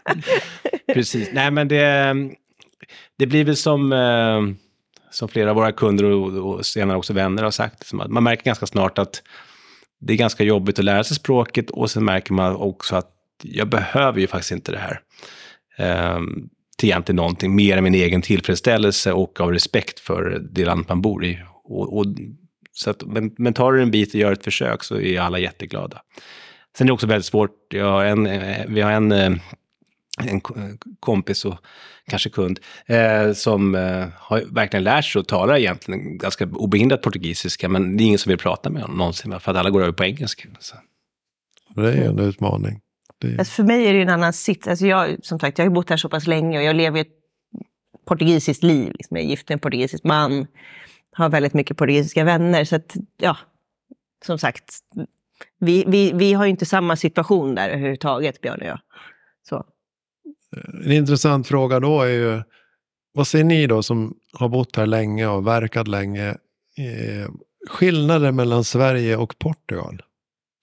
Precis. 0.86 1.28
Nej, 1.32 1.50
men 1.50 1.68
det, 1.68 2.14
det 3.18 3.26
blir 3.26 3.44
väl 3.44 3.56
som, 3.56 3.92
eh, 3.92 4.40
som 5.10 5.28
flera 5.28 5.50
av 5.50 5.56
våra 5.56 5.72
kunder 5.72 6.04
och, 6.04 6.54
och 6.54 6.66
senare 6.66 6.98
också 6.98 7.12
vänner 7.12 7.42
har 7.42 7.50
sagt. 7.50 7.92
Man 7.92 8.24
märker 8.24 8.44
ganska 8.44 8.66
snart 8.66 8.98
att 8.98 9.22
det 10.00 10.12
är 10.12 10.16
ganska 10.16 10.44
jobbigt 10.44 10.78
att 10.78 10.84
lära 10.84 11.04
sig 11.04 11.16
språket 11.16 11.70
och 11.70 11.90
sen 11.90 12.04
märker 12.04 12.32
man 12.32 12.56
också 12.56 12.96
att 12.96 13.10
jag 13.42 13.68
behöver 13.68 14.20
ju 14.20 14.26
faktiskt 14.26 14.52
inte 14.52 14.72
det 14.72 14.78
här. 14.78 15.00
Till 16.82 16.88
egentligen 16.88 17.16
någonting 17.16 17.54
mer 17.54 17.76
än 17.76 17.84
min 17.84 17.94
egen 17.94 18.22
tillfredsställelse 18.22 19.12
och 19.12 19.40
av 19.40 19.52
respekt 19.52 20.00
för 20.00 20.42
det 20.50 20.64
land 20.64 20.84
man 20.88 21.02
bor 21.02 21.24
i. 21.24 21.38
Och, 21.64 21.98
och 21.98 22.06
så 22.72 22.90
att, 22.90 23.02
men, 23.06 23.34
men 23.38 23.54
tar 23.54 23.72
du 23.72 23.82
en 23.82 23.90
bit 23.90 24.14
och 24.14 24.20
gör 24.20 24.32
ett 24.32 24.44
försök 24.44 24.84
så 24.84 25.00
är 25.00 25.20
alla 25.20 25.38
jätteglada. 25.38 26.02
Sen 26.76 26.84
är 26.84 26.86
det 26.86 26.92
också 26.92 27.06
väldigt 27.06 27.26
svårt, 27.26 27.50
jag 27.68 27.90
har 27.90 28.04
en, 28.04 28.26
eh, 28.26 28.66
vi 28.68 28.80
har 28.80 28.90
en, 28.90 29.12
eh, 29.12 29.32
en 30.22 30.40
kompis 31.00 31.44
och 31.44 31.58
kanske 32.10 32.30
kund, 32.30 32.60
eh, 32.86 33.32
som 33.32 33.74
eh, 33.74 34.06
har 34.16 34.54
verkligen 34.54 34.84
lärt 34.84 35.04
sig 35.04 35.20
att 35.20 35.28
tala 35.28 35.58
egentligen 35.58 36.18
ganska 36.18 36.46
obehindrat 36.46 37.02
portugisiska, 37.02 37.68
men 37.68 37.96
det 37.96 38.02
är 38.02 38.06
ingen 38.06 38.18
som 38.18 38.30
vill 38.30 38.38
prata 38.38 38.70
med 38.70 38.82
honom 38.82 38.98
någonsin, 38.98 39.40
för 39.40 39.50
att 39.50 39.58
alla 39.58 39.70
går 39.70 39.82
över 39.82 39.92
på 39.92 40.04
engelska. 40.04 40.48
Så. 40.60 40.76
Det 41.74 41.92
är 41.92 42.08
en 42.08 42.18
utmaning. 42.18 42.80
Är... 43.24 43.38
Alltså 43.38 43.52
för 43.52 43.62
mig 43.62 43.86
är 43.86 43.94
det 43.94 44.02
en 44.02 44.08
annan 44.08 44.32
sitt. 44.32 44.68
Alltså 44.68 44.86
jag, 44.86 45.16
som 45.22 45.38
sagt, 45.38 45.58
jag 45.58 45.64
har 45.64 45.70
bott 45.70 45.90
här 45.90 45.96
så 45.96 46.08
pass 46.08 46.26
länge 46.26 46.58
och 46.58 46.64
jag 46.64 46.76
lever 46.76 47.00
ett 47.00 47.12
portugisiskt 48.04 48.62
liv. 48.62 48.92
Liksom. 48.92 49.16
Jag 49.16 49.24
är 49.24 49.28
gift 49.28 49.48
med 49.48 49.56
en 49.56 49.60
portugisisk 49.60 50.04
man, 50.04 50.46
har 51.12 51.28
väldigt 51.28 51.54
mycket 51.54 51.76
portugisiska 51.76 52.24
vänner. 52.24 52.64
Så 52.64 52.76
att, 52.76 52.96
ja, 53.16 53.36
som 54.26 54.38
sagt, 54.38 54.64
vi, 55.58 55.84
vi, 55.86 56.12
vi 56.12 56.32
har 56.32 56.44
ju 56.44 56.50
inte 56.50 56.66
samma 56.66 56.96
situation 56.96 57.54
där 57.54 57.68
överhuvudtaget, 57.68 58.40
Björn 58.40 58.60
och 58.60 58.66
jag. 58.66 58.80
Så. 59.48 59.64
En 60.84 60.92
intressant 60.92 61.46
fråga 61.46 61.80
då 61.80 62.02
är 62.02 62.08
ju, 62.08 62.42
vad 63.12 63.26
ser 63.26 63.44
ni 63.44 63.66
då 63.66 63.82
som 63.82 64.14
har 64.32 64.48
bott 64.48 64.76
här 64.76 64.86
länge 64.86 65.26
och 65.26 65.46
verkat 65.46 65.88
länge, 65.88 66.28
eh, 66.28 67.30
skillnader 67.68 68.32
mellan 68.32 68.64
Sverige 68.64 69.16
och 69.16 69.38
Portugal? 69.38 70.02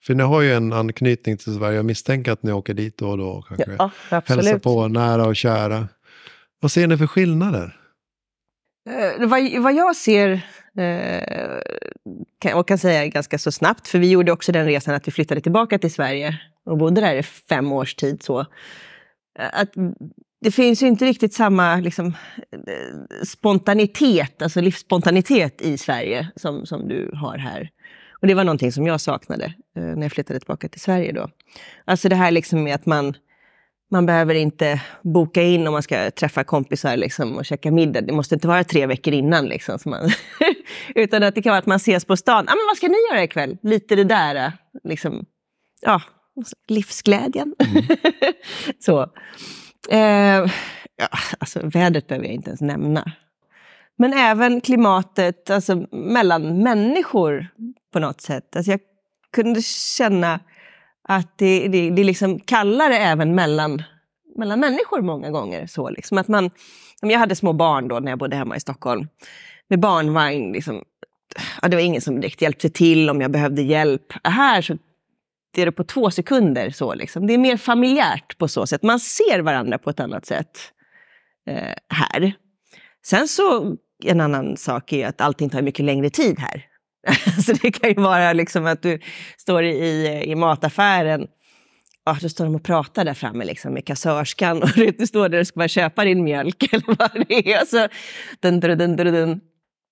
För 0.02 0.14
ni 0.14 0.22
har 0.22 0.40
ju 0.40 0.52
en 0.52 0.72
anknytning 0.72 1.36
till 1.36 1.54
Sverige. 1.54 1.76
Jag 1.76 1.84
misstänker 1.84 2.32
att 2.32 2.42
ni 2.42 2.52
åker 2.52 2.74
dit 2.74 2.98
då 2.98 3.10
och 3.10 3.18
då. 3.18 3.44
Kanske. 3.48 3.76
Ja, 3.78 3.90
absolut. 4.08 4.44
Hälsa 4.44 4.58
på 4.58 4.88
nära 4.88 5.26
och 5.26 5.36
kära. 5.36 5.88
Vad 6.60 6.70
ser 6.70 6.86
ni 6.86 6.96
för 6.96 7.06
skillnader? 7.06 7.76
Eh, 8.90 9.28
vad, 9.28 9.62
vad 9.62 9.74
jag 9.74 9.96
ser, 9.96 10.30
eh, 10.78 11.60
kan, 12.38 12.58
och 12.58 12.68
kan 12.68 12.78
säga 12.78 13.06
ganska 13.06 13.38
så 13.38 13.52
snabbt, 13.52 13.88
för 13.88 13.98
vi 13.98 14.10
gjorde 14.10 14.32
också 14.32 14.52
den 14.52 14.66
resan 14.66 14.94
att 14.94 15.08
vi 15.08 15.12
flyttade 15.12 15.40
tillbaka 15.40 15.78
till 15.78 15.92
Sverige 15.92 16.40
och 16.64 16.78
bodde 16.78 17.00
där 17.00 17.14
i 17.14 17.22
fem 17.22 17.72
års 17.72 17.94
tid. 17.94 18.22
Så, 18.22 18.40
eh, 18.40 18.46
att 19.52 19.72
det 20.40 20.50
finns 20.50 20.82
ju 20.82 20.86
inte 20.86 21.04
riktigt 21.04 21.34
samma 21.34 21.76
liksom, 21.76 22.06
eh, 22.06 23.24
spontanitet, 23.26 24.42
alltså 24.42 24.60
livsspontanitet 24.60 25.62
i 25.62 25.78
Sverige 25.78 26.30
som, 26.36 26.66
som 26.66 26.88
du 26.88 27.10
har 27.14 27.38
här. 27.38 27.70
Och 28.20 28.26
det 28.26 28.34
var 28.34 28.44
någonting 28.44 28.72
som 28.72 28.86
jag 28.86 29.00
saknade 29.00 29.44
eh, 29.76 29.82
när 29.82 30.02
jag 30.02 30.12
flyttade 30.12 30.40
tillbaka 30.40 30.68
till 30.68 30.80
Sverige 30.80 31.12
då. 31.12 31.28
Alltså 31.84 32.08
det 32.08 32.16
här 32.16 32.30
liksom 32.30 32.62
med 32.62 32.74
att 32.74 32.86
man, 32.86 33.14
man 33.90 34.06
behöver 34.06 34.34
inte 34.34 34.82
boka 35.02 35.42
in 35.42 35.66
om 35.66 35.72
man 35.72 35.82
ska 35.82 36.10
träffa 36.10 36.44
kompisar 36.44 36.96
liksom, 36.96 37.36
och 37.36 37.44
käka 37.44 37.70
middag. 37.70 38.00
Det 38.00 38.12
måste 38.12 38.34
inte 38.34 38.48
vara 38.48 38.64
tre 38.64 38.86
veckor 38.86 39.14
innan. 39.14 39.46
Liksom, 39.46 39.78
man, 39.86 40.10
utan 40.94 41.22
att 41.22 41.34
det 41.34 41.42
kan 41.42 41.50
vara 41.50 41.58
att 41.58 41.66
man 41.66 41.76
ses 41.76 42.04
på 42.04 42.16
stan. 42.16 42.44
Ah, 42.48 42.54
men 42.54 42.66
vad 42.68 42.76
ska 42.76 42.88
ni 42.88 42.96
göra 43.10 43.24
ikväll? 43.24 43.58
Lite 43.62 43.96
det 43.96 44.04
där, 44.04 44.52
liksom, 44.84 45.24
ja, 45.80 46.02
livsglädjen. 46.68 47.54
Mm. 47.58 47.84
så. 48.78 49.02
Eh, 49.90 50.50
ja, 50.96 51.08
alltså, 51.38 51.60
vädret 51.62 52.06
behöver 52.06 52.26
jag 52.26 52.34
inte 52.34 52.50
ens 52.50 52.60
nämna. 52.60 53.12
Men 54.00 54.12
även 54.12 54.60
klimatet 54.60 55.50
alltså, 55.50 55.86
mellan 55.92 56.62
människor 56.62 57.46
på 57.92 57.98
något 57.98 58.20
sätt. 58.20 58.56
Alltså, 58.56 58.70
jag 58.70 58.80
kunde 59.32 59.62
känna 59.62 60.40
att 61.08 61.38
det, 61.38 61.68
det, 61.68 61.90
det 61.90 62.02
är 62.02 62.04
liksom 62.04 62.40
kallare 62.40 62.98
även 62.98 63.34
mellan, 63.34 63.82
mellan 64.36 64.60
människor 64.60 65.02
många 65.02 65.30
gånger. 65.30 65.66
Så 65.66 65.90
liksom. 65.90 66.18
att 66.18 66.28
man, 66.28 66.50
jag 67.00 67.18
hade 67.18 67.36
små 67.36 67.52
barn 67.52 67.88
då 67.88 67.98
när 67.98 68.12
jag 68.12 68.18
bodde 68.18 68.36
hemma 68.36 68.56
i 68.56 68.60
Stockholm. 68.60 69.08
Med 69.68 69.80
barnvagn. 69.80 70.52
Liksom, 70.52 70.84
ja, 71.62 71.68
det 71.68 71.76
var 71.76 71.82
ingen 71.82 72.02
som 72.02 72.20
direkt 72.20 72.42
hjälpte 72.42 72.70
till 72.70 73.10
om 73.10 73.20
jag 73.20 73.30
behövde 73.30 73.62
hjälp. 73.62 74.12
Här 74.24 74.62
så 74.62 74.76
det 75.54 75.62
är 75.62 75.66
det 75.66 75.72
på 75.72 75.84
två 75.84 76.10
sekunder. 76.10 76.70
Så 76.70 76.94
liksom. 76.94 77.26
Det 77.26 77.34
är 77.34 77.38
mer 77.38 77.56
familjärt 77.56 78.38
på 78.38 78.48
så 78.48 78.66
sätt. 78.66 78.82
Man 78.82 79.00
ser 79.00 79.40
varandra 79.40 79.78
på 79.78 79.90
ett 79.90 80.00
annat 80.00 80.26
sätt 80.26 80.58
eh, 81.46 81.74
här. 81.88 82.32
Sen 83.06 83.28
så, 83.28 83.76
en 84.06 84.20
annan 84.20 84.56
sak 84.56 84.92
är 84.92 85.06
att 85.06 85.20
allting 85.20 85.50
tar 85.50 85.62
mycket 85.62 85.84
längre 85.84 86.10
tid 86.10 86.38
här. 86.38 86.64
så 87.42 87.52
det 87.52 87.70
kan 87.70 87.90
ju 87.90 87.96
vara 87.96 88.32
liksom 88.32 88.66
att 88.66 88.82
du 88.82 88.98
står 89.38 89.62
i, 89.62 90.22
i 90.26 90.34
mataffären 90.34 91.26
ja, 92.04 92.18
då 92.22 92.28
står 92.28 92.44
de 92.44 92.54
och 92.54 92.62
pratar 92.62 93.04
där 93.04 93.14
framme 93.14 93.44
liksom, 93.44 93.74
med 93.74 93.86
kassörskan 93.86 94.62
och 94.62 94.68
du 94.98 95.06
står 95.06 95.28
där 95.28 95.40
och 95.40 95.46
ska 95.46 95.58
bara 95.58 95.68
köpa 95.68 96.04
din 96.04 96.24
mjölk 96.24 96.62
eller 96.72 96.96
vad 96.98 97.26
det 97.28 97.52
är. 97.52 97.64
Så, 97.64 97.88
dun, 98.40 98.60
dun, 98.60 98.78
dun, 98.78 98.96
dun, 98.96 99.40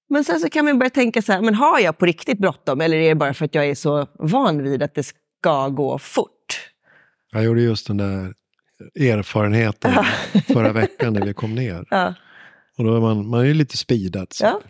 Men 0.09 0.25
sen 0.25 0.40
så 0.40 0.51
kan 0.51 0.64
man 0.64 0.79
börja 0.79 0.90
tänka 0.90 1.23
så 1.23 1.33
här, 1.33 1.40
men 1.40 1.55
har 1.55 1.81
jag 1.81 1.99
på 1.99 2.07
riktigt 2.07 2.38
bråttom 2.38 2.81
eller 2.81 2.97
är 2.97 3.09
det 3.09 3.14
bara 3.14 3.35
för 3.35 3.44
att 3.44 3.55
jag 3.55 3.66
är 3.66 3.75
så 3.75 4.07
van 4.18 4.62
vid 4.62 4.83
att 4.83 4.94
det 4.94 5.03
ska 5.03 5.68
gå 5.68 5.99
fort? 5.99 6.29
Jag 7.33 7.44
gjorde 7.44 7.61
just 7.61 7.87
den 7.87 7.97
där 7.97 8.35
erfarenheten 9.01 9.92
förra 10.47 10.73
veckan 10.73 11.12
när 11.12 11.27
vi 11.27 11.35
kom 11.35 11.55
ner. 11.55 11.85
Ja. 11.90 12.14
Och 12.79 12.85
då 12.85 12.97
är 12.97 13.01
man, 13.01 13.29
man 13.29 13.47
är 13.47 13.55
lite 13.55 13.77
speedad. 13.77 14.27
Ja. 14.41 14.61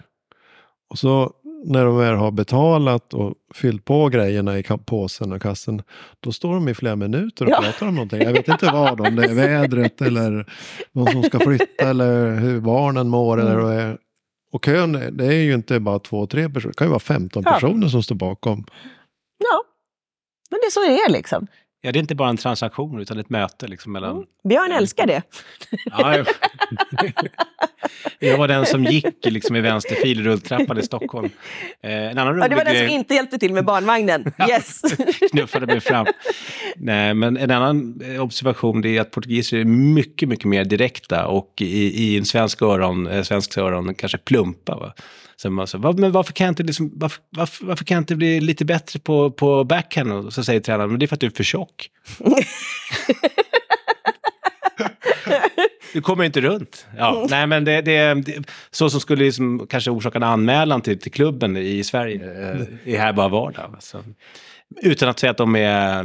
Och 0.90 0.98
så 0.98 1.32
när 1.64 1.84
de 1.84 1.98
väl 1.98 2.14
har 2.14 2.30
betalat 2.30 3.14
och 3.14 3.34
fyllt 3.54 3.84
på 3.84 4.08
grejerna 4.08 4.58
i 4.58 4.62
påsen 4.62 5.32
och 5.32 5.42
kassen, 5.42 5.82
då 6.20 6.32
står 6.32 6.54
de 6.54 6.68
i 6.68 6.74
flera 6.74 6.96
minuter 6.96 7.44
och 7.44 7.50
ja. 7.50 7.60
pratar 7.62 7.88
om 7.88 7.94
någonting. 7.94 8.22
Jag 8.22 8.32
vet 8.32 8.48
inte 8.48 8.66
vad, 8.72 9.00
om 9.00 9.16
det 9.16 9.24
är 9.24 9.34
vädret 9.34 10.00
eller 10.00 10.52
någon 10.92 11.12
som 11.12 11.22
ska 11.22 11.38
flytta 11.38 11.90
eller 11.90 12.34
hur 12.34 12.60
barnen 12.60 13.08
mår. 13.08 13.40
Mm. 13.40 13.52
Eller, 13.52 13.98
och 14.52 14.64
kön, 14.64 15.16
det 15.16 15.26
är 15.26 15.42
ju 15.42 15.54
inte 15.54 15.80
bara 15.80 15.98
två, 15.98 16.26
tre 16.26 16.48
personer, 16.48 16.72
det 16.72 16.76
kan 16.76 16.86
ju 16.86 16.90
vara 16.90 17.00
15 17.00 17.42
ja. 17.46 17.52
personer 17.52 17.88
som 17.88 18.02
står 18.02 18.14
bakom. 18.14 18.64
Ja, 19.38 19.62
men 20.50 20.60
det 20.62 20.66
är 20.66 20.70
så 20.70 20.80
det 20.80 21.00
är 21.00 21.10
liksom. 21.10 21.46
Ja, 21.80 21.92
det 21.92 21.98
är 21.98 22.00
inte 22.00 22.14
bara 22.14 22.28
en 22.28 22.36
transaktion 22.36 23.00
utan 23.00 23.18
ett 23.18 23.30
möte 23.30 23.66
liksom 23.66 23.92
mellan... 23.92 24.10
Mm. 24.10 24.24
Björn 24.48 24.72
älskar 24.72 25.06
det. 25.06 25.22
Ja, 25.84 26.16
jag... 26.16 26.26
jag 28.18 28.38
var 28.38 28.48
den 28.48 28.66
som 28.66 28.84
gick 28.84 29.24
liksom 29.24 29.56
i 29.56 29.60
vänsterfil 29.60 30.24
rulltrappan 30.24 30.78
i 30.78 30.82
Stockholm. 30.82 31.30
Eh, 31.82 31.92
en 31.92 32.18
annan 32.18 32.38
ja, 32.38 32.48
det 32.48 32.56
var 32.56 32.64
den 32.64 32.76
som 32.76 32.88
inte 32.88 33.14
hjälpte 33.14 33.38
till 33.38 33.52
med 33.52 33.64
barnvagnen. 33.64 34.32
Yes! 34.48 34.82
knuffade 35.30 35.66
mig 35.66 35.80
fram. 35.80 36.06
Nej, 36.76 37.14
men 37.14 37.36
en 37.36 37.50
annan 37.50 38.02
observation 38.20 38.84
är 38.84 39.00
att 39.00 39.10
portugiser 39.10 39.58
är 39.58 39.64
mycket, 39.64 40.28
mycket 40.28 40.44
mer 40.44 40.64
direkta 40.64 41.26
och 41.26 41.54
i, 41.60 42.04
i 42.04 42.18
en 42.18 42.24
svensk 42.24 42.62
öron, 42.62 43.06
eh, 43.06 43.22
svensk 43.22 43.58
öron 43.58 43.94
kanske 43.94 44.18
plumpa. 44.18 44.76
Va? 44.76 44.94
Så 45.42 45.50
man 45.50 45.66
så, 45.66 45.78
men 45.78 46.12
varför 46.12 46.32
kan 46.32 46.44
jag 46.44 46.52
inte, 46.52 46.62
liksom, 46.62 46.92
varför, 46.94 47.22
varför, 47.30 47.66
varför, 47.66 47.84
kan 47.84 47.98
inte 47.98 48.16
bli 48.16 48.40
lite 48.40 48.64
bättre 48.64 49.00
på, 49.00 49.30
på 49.30 49.64
backhand? 49.64 50.12
Och 50.12 50.32
så 50.32 50.44
säger 50.44 50.60
tränaren, 50.60 50.90
men 50.90 50.98
det 50.98 51.04
är 51.04 51.06
för 51.06 51.14
att 51.16 51.20
du 51.20 51.26
är 51.26 51.30
för 51.30 51.44
tjock. 51.44 51.90
du 55.92 56.00
kommer 56.00 56.24
inte 56.24 56.40
runt. 56.40 56.86
Ja, 56.96 57.26
nej, 57.30 57.46
men 57.46 57.64
det, 57.64 57.82
det, 57.82 58.14
det 58.14 58.44
så 58.70 58.90
som 58.90 59.00
skulle 59.00 59.24
liksom 59.24 59.66
kanske 59.66 59.90
orsaka 59.90 60.18
en 60.18 60.22
anmälan 60.22 60.80
till, 60.80 61.00
till 61.00 61.12
klubben 61.12 61.56
i 61.56 61.84
Sverige 61.84 62.16
eh, 62.16 62.94
är 62.94 62.98
här 62.98 63.12
bara 63.12 63.28
vardag. 63.28 63.76
Så. 63.80 63.98
Utan 64.76 65.08
att 65.08 65.18
säga 65.18 65.30
att 65.30 65.36
de 65.36 65.56
är, 65.56 66.04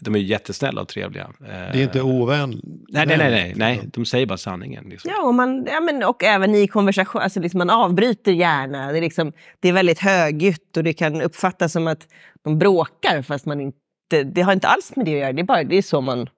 de 0.00 0.14
är 0.14 0.18
jättesnälla 0.18 0.80
och 0.80 0.88
trevliga. 0.88 1.30
Det 1.38 1.46
är 1.48 1.82
inte 1.82 2.02
ovänligt. 2.02 2.64
Nej, 2.88 3.06
nej, 3.06 3.18
nej, 3.18 3.30
nej, 3.30 3.54
nej, 3.56 3.80
de 3.92 4.04
säger 4.04 4.26
bara 4.26 4.38
sanningen. 4.38 4.84
Liksom. 4.84 5.10
Ja, 5.10 5.26
och, 5.26 5.34
man, 5.34 5.66
ja 5.66 5.80
men, 5.80 6.02
och 6.04 6.24
även 6.24 6.54
i 6.54 6.68
konversation, 6.68 7.22
alltså 7.22 7.40
liksom 7.40 7.58
man 7.58 7.70
avbryter 7.70 8.32
gärna. 8.32 8.92
Det 8.92 8.98
är, 8.98 9.02
liksom, 9.02 9.32
det 9.60 9.68
är 9.68 9.72
väldigt 9.72 9.98
högljutt 9.98 10.76
och 10.76 10.84
det 10.84 10.92
kan 10.92 11.22
uppfattas 11.22 11.72
som 11.72 11.86
att 11.86 12.08
de 12.44 12.58
bråkar 12.58 13.22
fast 13.22 13.46
man 13.46 13.60
inte... 13.60 14.24
Det 14.24 14.42
har 14.42 14.52
inte 14.52 14.68
alls 14.68 14.96
med 14.96 15.06
det 15.06 15.14
att 15.14 15.20
göra, 15.20 15.32
det 15.32 15.42
är 15.42 15.44
bara 15.44 15.64
det 15.64 15.76
är 15.76 15.82
så 15.82 16.00
man... 16.00 16.28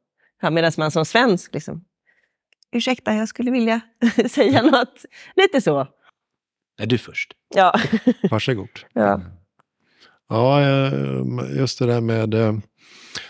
Ja, 0.42 0.50
Medan 0.50 0.72
man 0.78 0.90
som 0.90 1.04
svensk 1.04 1.54
liksom... 1.54 1.84
Ursäkta, 2.72 3.14
jag 3.14 3.28
skulle 3.28 3.50
vilja 3.50 3.80
säga 4.30 4.62
något. 4.62 5.04
Lite 5.36 5.60
så. 5.60 5.86
Är 6.82 6.86
du 6.86 6.98
först? 6.98 7.32
Ja. 7.54 7.74
Varsågod. 8.30 8.68
ja. 8.92 9.20
Ja, 10.28 10.60
just 11.56 11.78
det 11.78 11.86
där 11.86 12.00
med... 12.00 12.34
Eh, 12.34 12.54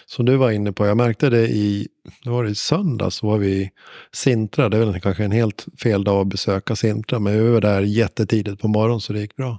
som 0.07 0.25
du 0.25 0.37
var 0.37 0.51
inne 0.51 0.73
på. 0.73 0.87
Jag 0.87 0.97
märkte 0.97 1.31
det 1.31 1.49
i, 1.49 1.89
det 2.25 2.31
var 2.31 2.45
i 2.45 2.55
söndags, 2.55 3.17
så 3.17 3.27
var 3.27 3.39
vi 3.39 3.49
i 3.49 3.71
Sintra. 4.13 4.69
Det 4.69 4.77
är 4.77 4.85
väl 4.85 5.01
kanske 5.01 5.25
en 5.25 5.31
helt 5.33 5.67
fel 5.83 6.05
dag 6.05 6.21
att 6.21 6.27
besöka 6.27 6.77
Sintra, 6.77 7.19
men 7.19 7.33
vi 7.45 7.51
var 7.51 7.61
där 7.61 7.81
jättetidigt 7.81 8.61
på 8.63 8.69
morgonen 8.69 9.01
så 9.01 9.13
det 9.13 9.21
gick 9.21 9.37
bra. 9.37 9.59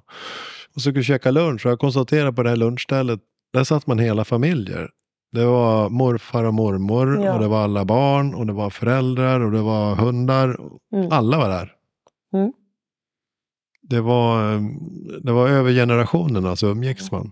Och 0.68 0.74
så 0.74 0.80
skulle 0.80 0.98
vi 0.98 1.04
käka 1.04 1.32
lunch 1.32 1.66
och 1.66 1.72
jag 1.72 1.80
konstaterade 1.80 2.34
på 2.34 2.44
det 2.44 2.50
här 2.50 2.56
lunchstället, 2.56 3.20
där 3.54 3.64
satt 3.64 3.88
man 3.88 4.00
hela 4.00 4.26
familjer. 4.26 4.90
Det 5.32 5.46
var 5.46 5.90
morfar 5.90 6.44
och 6.44 6.54
mormor 6.54 7.24
Ja. 7.24 7.34
och 7.34 7.40
det 7.42 7.48
var 7.48 7.64
alla 7.64 7.86
barn 7.86 8.34
och 8.34 8.46
det 8.48 8.54
var 8.54 8.70
föräldrar 8.70 9.40
och 9.40 9.52
det 9.52 9.62
var 9.62 9.96
hundar. 9.96 10.58
Mm. 10.94 11.12
Alla 11.12 11.38
var 11.38 11.50
där. 11.50 11.72
Mm. 12.34 12.54
Det, 13.90 14.02
var, 14.02 14.60
det 15.24 15.32
var 15.32 15.50
över 15.50 15.72
generationerna 15.72 16.56
så 16.56 16.68
umgicks 16.68 17.12
man. 17.12 17.32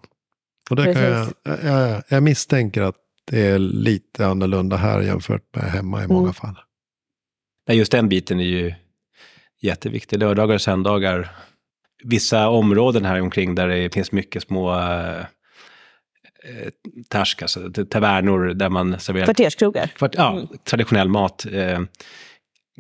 Och 0.70 0.76
det 0.76 0.94
kan 0.94 1.04
jag, 1.04 1.28
jag, 1.64 2.04
jag 2.10 2.24
misstänker 2.24 2.82
att 2.82 2.96
det 3.32 3.40
är 3.48 3.60
lite 3.60 4.28
annorlunda 4.28 4.76
här 4.78 5.02
jämfört 5.02 5.56
med 5.56 5.64
hemma 5.72 6.04
i 6.04 6.08
många 6.08 6.22
Mm. 6.22 6.34
fall. 6.34 6.56
Nej, 7.68 7.78
just 7.78 7.92
den 7.92 8.10
biten 8.10 8.40
är 8.40 8.44
ju 8.44 8.74
jätteviktig. 9.62 10.20
Lördagar 10.20 10.56
och 10.56 10.62
söndagar. 10.62 11.32
Vissa 12.04 12.48
områden 12.50 13.06
här 13.06 13.22
omkring 13.22 13.56
där 13.56 13.68
det 13.68 13.94
finns 13.94 14.12
mycket 14.12 14.44
små 14.44 14.74
eh, 14.80 15.20
eh, 15.20 15.26
task, 17.10 17.42
alltså 17.42 17.70
tavernor 17.90 18.54
där 18.54 18.70
man 18.70 19.00
serverar 19.00 19.26
Kvarterskrogar. 19.26 19.88
kvart, 19.88 20.16
ja, 20.18 20.32
Mm. 20.34 20.48
traditionell 20.64 21.10
mat. 21.10 21.46
Eh, 21.52 21.80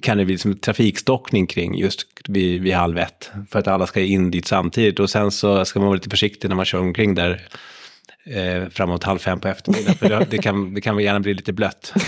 kan 0.01 0.17
det 0.17 0.25
bli 0.25 0.37
som 0.37 0.57
trafikstockning 0.57 1.47
kring 1.47 1.77
just 1.77 2.07
vid, 2.27 2.61
vid 2.61 2.73
halv 2.73 2.97
ett. 2.97 3.31
För 3.49 3.59
att 3.59 3.67
alla 3.67 3.87
ska 3.87 4.01
in 4.01 4.31
dit 4.31 4.47
samtidigt. 4.47 4.99
Och 4.99 5.09
sen 5.09 5.31
så 5.31 5.65
ska 5.65 5.79
man 5.79 5.87
vara 5.87 5.95
lite 5.95 6.09
försiktig 6.09 6.49
när 6.49 6.55
man 6.55 6.65
kör 6.65 6.79
omkring 6.79 7.15
där 7.15 7.47
eh, 8.25 8.69
framåt 8.69 9.03
halv 9.03 9.19
fem 9.19 9.39
på 9.39 9.47
eftermiddagen. 9.47 9.95
För 9.95 10.09
det, 10.09 10.27
det, 10.29 10.37
kan, 10.37 10.73
det 10.73 10.81
kan 10.81 10.99
gärna 10.99 11.19
bli 11.19 11.33
lite 11.33 11.53
blött. 11.53 11.93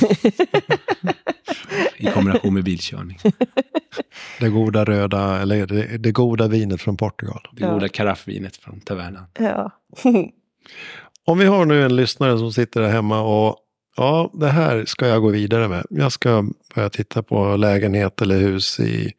I 1.98 2.06
kombination 2.06 2.54
med 2.54 2.64
bilkörning. 2.64 3.18
Det 4.40 4.50
goda 4.50 4.86
röda, 4.86 5.42
eller 5.42 5.68
det, 5.68 5.98
det 5.98 6.12
goda 6.12 6.48
vinet 6.48 6.82
från 6.82 6.98
Portugal. 6.98 7.48
Det 7.52 7.68
goda 7.68 7.88
karaffvinet 7.88 8.58
från 8.58 8.80
tavernan. 8.82 9.26
Ja. 9.40 9.72
Om 11.26 11.38
vi 11.38 11.46
har 11.46 11.66
nu 11.66 11.84
en 11.86 11.96
lyssnare 11.96 12.38
som 12.38 12.54
sitter 12.54 12.82
där 12.82 12.90
hemma 12.90 13.22
och 13.22 13.58
ja, 13.96 14.32
det 14.34 14.48
här 14.48 14.86
ska 14.86 15.08
jag 15.08 15.22
gå 15.22 15.30
vidare 15.30 15.68
med. 15.68 15.86
Jag 15.90 16.12
ska 16.12 16.46
börja 16.76 16.90
titta 16.90 17.24
på 17.24 17.56
lägenhet 17.56 18.22
eller 18.22 18.38
hus 18.38 18.80
i, 18.80 19.12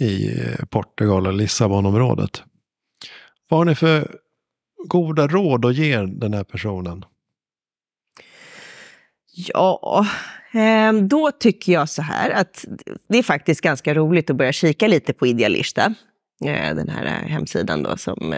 i 0.00 0.40
eh, 0.40 0.64
Portugal 0.70 1.26
och 1.26 1.32
Lissabonområdet. 1.32 2.42
Vad 3.48 3.60
har 3.60 3.64
ni 3.64 3.74
för 3.74 4.16
goda 4.86 5.26
råd 5.26 5.64
att 5.64 5.74
ge 5.74 5.96
den 5.96 6.34
här 6.34 6.44
personen? 6.44 7.04
Ja, 9.36 10.06
ehm, 10.52 11.08
då 11.08 11.30
tycker 11.30 11.72
jag 11.72 11.88
så 11.88 12.02
här 12.02 12.30
att 12.30 12.64
det 13.08 13.18
är 13.18 13.22
faktiskt 13.22 13.60
ganska 13.60 13.94
roligt 13.94 14.30
att 14.30 14.36
börja 14.36 14.52
kika 14.52 14.88
lite 14.88 15.12
på 15.12 15.26
Idealista. 15.26 15.94
Eh, 16.44 16.74
den 16.74 16.88
här 16.88 17.04
eh, 17.04 17.28
hemsidan 17.28 17.82
då 17.82 17.96
som 17.96 18.34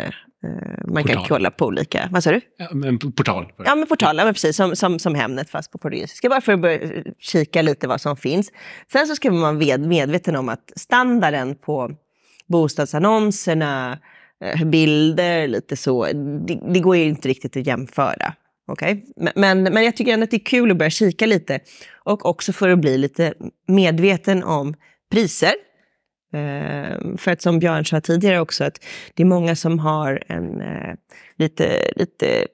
eh, 0.46 0.92
man 0.92 1.04
kan 1.04 1.16
Portal. 1.16 1.28
kolla 1.28 1.50
på 1.50 1.66
olika, 1.66 2.09
vad 2.12 2.24
sa 2.24 2.30
du? 2.30 2.40
Ja, 2.56 2.68
men 2.72 2.98
portal. 2.98 3.52
Ja, 3.64 3.74
men 3.74 3.87
portal, 3.87 4.16
ja, 4.18 4.24
men 4.24 4.35
precis, 4.35 4.56
som, 4.56 4.76
som, 4.76 4.98
som 4.98 5.14
Hemnet 5.14 5.50
fast 5.50 5.72
på 5.72 5.78
portugisiska. 5.78 6.28
Bara 6.28 6.40
för 6.40 6.52
att 6.52 6.61
börja 6.61 6.82
eh, 6.82 7.02
kika 7.18 7.62
lite 7.62 7.88
vad 7.88 8.00
som 8.00 8.16
finns. 8.16 8.52
Sen 8.92 9.06
så 9.06 9.14
ska 9.16 9.30
man 9.30 9.40
vara 9.40 9.52
med, 9.52 9.80
medveten 9.80 10.37
om 10.37 10.48
att 10.48 10.72
standarden 10.76 11.54
på 11.54 11.90
bostadsannonserna, 12.46 13.98
eh, 14.44 14.64
bilder, 14.64 15.48
lite 15.48 15.76
så, 15.76 16.04
det, 16.46 16.61
det 16.72 16.80
går 16.80 16.96
ju 16.96 17.04
inte 17.04 17.28
riktigt 17.28 17.56
att 17.56 17.66
jämföra. 17.66 18.35
Men, 19.16 19.32
men, 19.35 19.62
men 19.62 19.85
jag 19.85 19.96
tycker 19.96 20.12
ändå 20.12 20.24
att 20.24 20.30
det 20.30 20.37
är 20.37 20.44
kul 20.44 20.70
att 20.70 20.76
börja 20.76 20.90
kika 20.90 21.26
lite. 21.26 21.61
Och 22.04 22.26
också 22.26 22.52
för 22.52 22.68
att 22.68 22.78
bli 22.78 22.98
lite 22.98 23.35
medveten 23.68 24.44
om 24.44 24.74
priser. 25.11 25.52
Eh, 26.32 27.16
för 27.16 27.30
att 27.30 27.42
som 27.42 27.58
Björn 27.58 27.84
sa 27.84 28.00
tidigare 28.00 28.40
också, 28.40 28.64
att 28.64 28.84
det 29.14 29.22
är 29.22 29.26
många 29.26 29.56
som 29.56 29.78
har 29.78 30.22
en 30.26 30.60
eh, 30.60 30.94
lite, 31.36 31.90
lite 31.96 32.46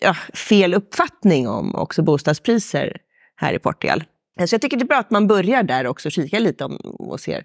ja, 0.00 0.16
fel 0.34 0.74
uppfattning 0.74 1.48
om 1.48 1.74
också 1.74 2.02
bostadspriser 2.02 2.96
här 3.36 3.52
i 3.52 3.58
Portugal. 3.58 4.04
Så 4.46 4.54
jag 4.54 4.62
tycker 4.62 4.76
det 4.76 4.84
är 4.84 4.86
bra 4.86 4.98
att 4.98 5.10
man 5.10 5.26
börjar 5.26 5.62
där 5.62 5.86
också, 5.86 6.10
kika 6.10 6.38
lite 6.38 6.64
om, 6.64 6.76
och 6.76 7.20
ser. 7.20 7.44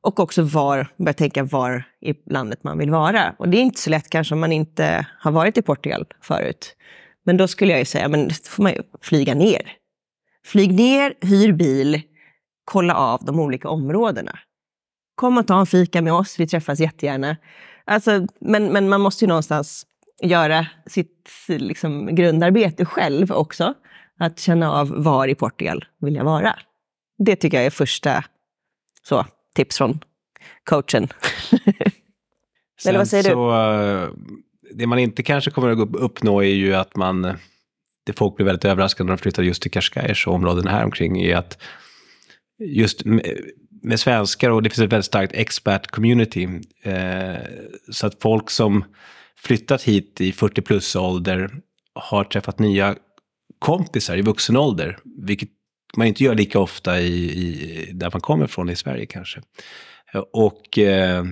Och 0.00 0.20
också 0.20 0.42
var, 0.42 0.88
börja 0.96 1.12
tänka 1.12 1.42
var 1.42 1.84
i 2.00 2.14
landet 2.32 2.64
man 2.64 2.78
vill 2.78 2.90
vara. 2.90 3.34
Och 3.38 3.48
det 3.48 3.56
är 3.56 3.62
inte 3.62 3.80
så 3.80 3.90
lätt 3.90 4.10
kanske 4.10 4.34
om 4.34 4.40
man 4.40 4.52
inte 4.52 5.06
har 5.18 5.30
varit 5.32 5.58
i 5.58 5.62
Portugal 5.62 6.06
förut. 6.20 6.76
Men 7.24 7.36
då 7.36 7.48
skulle 7.48 7.70
jag 7.70 7.78
ju 7.78 7.84
säga, 7.84 8.08
men 8.08 8.28
då 8.28 8.34
får 8.44 8.62
man 8.62 8.72
ju 8.72 8.82
flyga 9.00 9.34
ner. 9.34 9.72
Flyg 10.46 10.74
ner, 10.74 11.14
hyr 11.20 11.52
bil, 11.52 12.02
kolla 12.64 12.94
av 12.94 13.24
de 13.24 13.40
olika 13.40 13.68
områdena. 13.68 14.38
Kom 15.14 15.38
och 15.38 15.46
ta 15.46 15.60
en 15.60 15.66
fika 15.66 16.02
med 16.02 16.12
oss, 16.12 16.40
vi 16.40 16.46
träffas 16.46 16.80
jättegärna. 16.80 17.36
Alltså, 17.84 18.26
men, 18.40 18.72
men 18.72 18.88
man 18.88 19.00
måste 19.00 19.24
ju 19.24 19.28
någonstans 19.28 19.86
göra 20.22 20.66
sitt 20.86 21.30
liksom, 21.48 22.14
grundarbete 22.14 22.84
själv 22.84 23.32
också. 23.32 23.74
Att 24.18 24.40
känna 24.40 24.72
av 24.72 25.02
var 25.04 25.28
i 25.28 25.34
Portugal 25.34 25.84
vill 26.00 26.14
jag 26.14 26.24
vara. 26.24 26.58
Det 27.18 27.36
tycker 27.36 27.56
jag 27.56 27.66
är 27.66 27.70
första 27.70 28.24
så, 29.02 29.26
tips 29.54 29.78
från 29.78 30.00
coachen. 30.64 31.08
Eller 32.86 32.98
vad 32.98 33.08
Sen 33.08 33.22
säger 33.22 33.24
du? 33.24 33.30
så, 33.30 33.72
eh, 33.72 34.08
det 34.74 34.86
man 34.86 34.98
inte 34.98 35.22
kanske 35.22 35.50
kommer 35.50 35.70
att 35.70 35.94
uppnå 35.94 36.40
är 36.42 36.54
ju 36.54 36.74
att 36.74 36.96
man, 36.96 37.24
eh, 37.24 37.34
det 38.04 38.12
folk 38.12 38.36
blir 38.36 38.46
väldigt 38.46 38.64
överraskade 38.64 39.06
när 39.06 39.16
de 39.16 39.22
flyttar 39.22 39.42
just 39.42 39.62
till 39.62 39.70
Cascais 39.70 40.26
och 40.26 40.34
områden 40.34 40.66
här 40.66 40.84
omkring, 40.84 41.22
är 41.22 41.36
att 41.36 41.62
just 42.58 43.02
med, 43.84 44.00
svenskar, 44.00 44.50
och 44.50 44.62
det 44.62 44.70
finns 44.70 44.78
ett 44.78 44.92
väldigt 44.92 45.06
starkt 45.06 45.32
expat 45.34 45.86
community, 45.86 46.48
eh, 46.82 47.34
så 47.90 48.06
att 48.06 48.22
folk 48.22 48.50
som 48.50 48.84
flyttat 49.36 49.82
hit 49.82 50.20
i 50.20 50.32
40 50.32 50.62
plus 50.62 50.96
ålder 50.96 51.50
har 51.94 52.24
träffat 52.24 52.58
nya 52.58 52.96
kompisar 53.58 54.16
i 54.16 54.22
vuxen 54.22 54.56
ålder, 54.56 54.98
vilket 55.26 55.48
man 55.96 56.06
inte 56.06 56.24
gör 56.24 56.34
lika 56.34 56.58
ofta 56.58 57.00
i, 57.00 57.14
i, 57.14 57.90
där 57.92 58.10
man 58.12 58.20
kommer 58.20 58.46
från 58.46 58.70
i 58.70 58.76
Sverige 58.76 59.06
kanske. 59.06 59.40
Och 60.32 60.78
eh, 60.78 61.24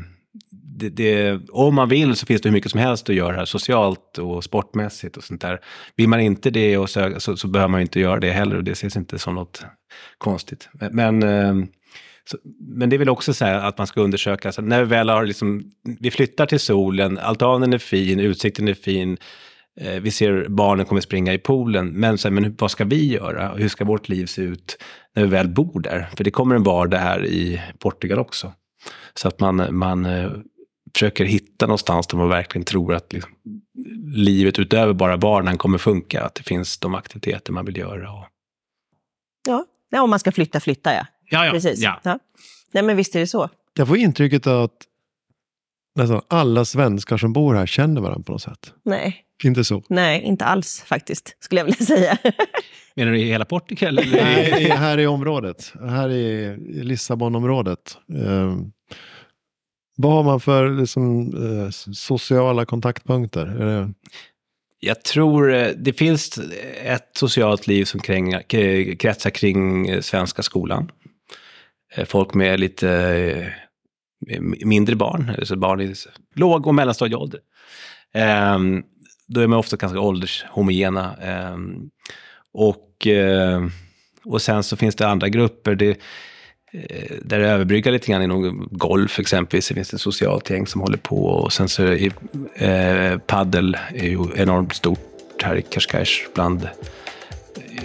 det, 0.50 0.88
det, 0.88 1.40
om 1.50 1.74
man 1.74 1.88
vill 1.88 2.16
så 2.16 2.26
finns 2.26 2.42
det 2.42 2.48
hur 2.48 2.54
mycket 2.54 2.70
som 2.70 2.80
helst 2.80 3.10
att 3.10 3.16
göra 3.16 3.36
här, 3.36 3.44
socialt 3.44 4.18
och 4.18 4.44
sportmässigt 4.44 5.16
och 5.16 5.24
sånt 5.24 5.40
där. 5.40 5.60
Vill 5.96 6.08
man 6.08 6.20
inte 6.20 6.50
det 6.50 6.78
och 6.78 6.90
så, 6.90 7.20
så, 7.20 7.36
så 7.36 7.48
behöver 7.48 7.70
man 7.70 7.80
inte 7.80 8.00
göra 8.00 8.20
det 8.20 8.30
heller 8.30 8.56
och 8.56 8.64
det 8.64 8.70
ses 8.70 8.96
inte 8.96 9.18
som 9.18 9.34
något 9.34 9.64
konstigt. 10.18 10.68
Men, 10.72 10.96
men, 10.96 11.22
eh, 11.22 11.68
så, 12.30 12.38
men 12.60 12.90
det 12.90 12.96
är 12.96 12.98
väl 12.98 13.08
också 13.08 13.34
så 13.34 13.44
här 13.44 13.54
att 13.54 13.78
man 13.78 13.86
ska 13.86 14.00
undersöka, 14.00 14.52
så 14.52 14.62
när 14.62 14.78
vi 14.78 14.88
väl 14.88 15.08
har 15.08 15.26
liksom, 15.26 15.62
vi 16.00 16.10
flyttar 16.10 16.46
till 16.46 16.60
solen, 16.60 17.18
altanen 17.18 17.72
är 17.72 17.78
fin, 17.78 18.20
utsikten 18.20 18.68
är 18.68 18.74
fin, 18.74 19.18
eh, 19.80 20.00
vi 20.00 20.10
ser 20.10 20.46
barnen 20.48 20.86
kommer 20.86 21.00
springa 21.00 21.34
i 21.34 21.38
poolen, 21.38 21.88
men, 21.88 22.18
så 22.18 22.28
här, 22.28 22.32
men 22.32 22.56
vad 22.58 22.70
ska 22.70 22.84
vi 22.84 23.12
göra? 23.12 23.54
Hur 23.54 23.68
ska 23.68 23.84
vårt 23.84 24.08
liv 24.08 24.26
se 24.26 24.42
ut 24.42 24.78
när 25.14 25.22
vi 25.22 25.28
väl 25.28 25.48
bor 25.48 25.80
där? 25.80 26.08
För 26.16 26.24
det 26.24 26.30
kommer 26.30 26.54
en 26.54 26.62
vardag 26.62 26.98
här 26.98 27.26
i 27.26 27.62
Portugal 27.78 28.18
också. 28.18 28.52
Så 29.14 29.28
att 29.28 29.40
man, 29.40 29.76
man 29.76 30.04
eh, 30.04 30.30
försöker 30.94 31.24
hitta 31.24 31.66
någonstans 31.66 32.06
där 32.06 32.16
man 32.18 32.28
verkligen 32.28 32.64
tror 32.64 32.94
att 32.94 33.12
liksom, 33.12 33.30
livet 34.14 34.58
utöver 34.58 34.92
bara 34.92 35.16
vardagen 35.16 35.58
kommer 35.58 35.78
funka. 35.78 36.24
Att 36.24 36.34
det 36.34 36.42
finns 36.42 36.78
de 36.78 36.94
aktiviteter 36.94 37.52
man 37.52 37.64
vill 37.64 37.76
göra. 37.76 38.12
Och... 38.12 38.24
Ja. 39.46 39.64
ja, 39.90 40.02
om 40.02 40.10
man 40.10 40.18
ska 40.18 40.32
flytta, 40.32 40.60
flytta 40.60 40.94
ja. 40.94 41.06
Ja, 41.30 41.46
ja. 41.46 41.52
Precis. 41.52 41.80
ja. 41.80 42.00
Ja. 42.02 42.18
Nej, 42.72 42.82
men 42.82 42.96
visst 42.96 43.16
är 43.16 43.20
det 43.20 43.26
så. 43.26 43.48
Jag 43.74 43.88
får 43.88 43.96
intrycket 43.96 44.46
att 44.46 44.76
nästan 45.94 46.20
alla 46.28 46.64
svenskar 46.64 47.16
som 47.16 47.32
bor 47.32 47.54
här 47.54 47.66
känner 47.66 48.00
varandra 48.00 48.22
på 48.26 48.32
något 48.32 48.42
sätt. 48.42 48.72
Nej, 48.84 49.16
Inte 49.44 49.64
så? 49.64 49.82
nej, 49.88 50.22
inte 50.22 50.44
alls 50.44 50.82
faktiskt, 50.86 51.36
skulle 51.40 51.60
jag 51.60 51.64
vilja 51.64 51.86
säga. 51.86 52.18
Menar 52.94 53.12
du 53.12 53.20
i 53.20 53.24
hela 53.24 53.44
Portugal? 53.44 53.98
Eller? 53.98 54.24
Nej, 54.24 54.64
här 54.70 54.98
i 54.98 55.06
området. 55.06 55.72
Här 55.88 56.08
i, 56.10 56.56
Lissabonområdet. 56.84 57.98
Eh, 58.14 58.56
vad 59.96 60.12
har 60.12 60.22
man 60.22 60.40
för 60.40 60.70
liksom, 60.80 61.20
eh, 61.62 61.70
sociala 61.92 62.64
kontaktpunkter? 62.64 63.46
Är 63.46 63.66
det, 63.66 63.92
Jag 64.80 65.02
tror 65.04 65.54
eh, 65.54 65.68
det 65.76 65.92
finns 65.92 66.38
ett 66.84 67.10
socialt 67.14 67.66
liv 67.66 67.84
som 67.84 68.00
kring, 68.00 68.34
kretsar 68.98 69.30
kring 69.30 69.88
eh, 69.88 70.00
svenska 70.00 70.42
skolan. 70.42 70.90
Eh, 71.94 72.04
folk 72.04 72.34
med 72.34 72.60
lite 72.60 72.90
eh, 74.28 74.40
mindre 74.64 74.96
barn, 74.96 75.32
alltså 75.38 75.56
barn 75.56 75.80
i 75.80 75.94
låg 76.34 76.66
och 76.66 76.74
mellanstadieålder. 76.74 77.40
Ehm, 78.14 78.82
då 79.26 79.40
är 79.40 79.46
man 79.46 79.58
ofta 79.58 79.76
ganska 79.76 80.00
åldershomogena. 80.00 81.16
Ehm, 81.16 81.90
och, 82.54 83.06
eh, 83.06 83.66
och 84.24 84.42
sen 84.42 84.62
så 84.62 84.76
finns 84.76 84.94
det 84.94 85.08
andra 85.08 85.28
grupper. 85.28 85.74
Det, 85.74 85.98
där 87.22 87.38
det 87.38 87.48
överbryggar 87.48 87.92
lite 87.92 88.12
grann 88.12 88.22
inom 88.22 88.68
golf 88.70 89.18
exempelvis. 89.18 89.68
Det 89.68 89.74
finns 89.74 89.94
ett 89.94 90.00
socialt 90.00 90.50
gäng 90.50 90.66
som 90.66 90.80
håller 90.80 90.98
på. 90.98 91.26
Och 91.26 91.52
sen 91.52 91.68
så 91.68 91.82
är 91.82 92.12
eh, 92.54 93.18
paddel 93.18 93.76
är 93.94 94.08
ju 94.08 94.26
enormt 94.36 94.74
stort 94.74 95.42
här 95.42 95.56
i 95.56 95.62
Cascais 95.62 96.08
bland 96.34 96.68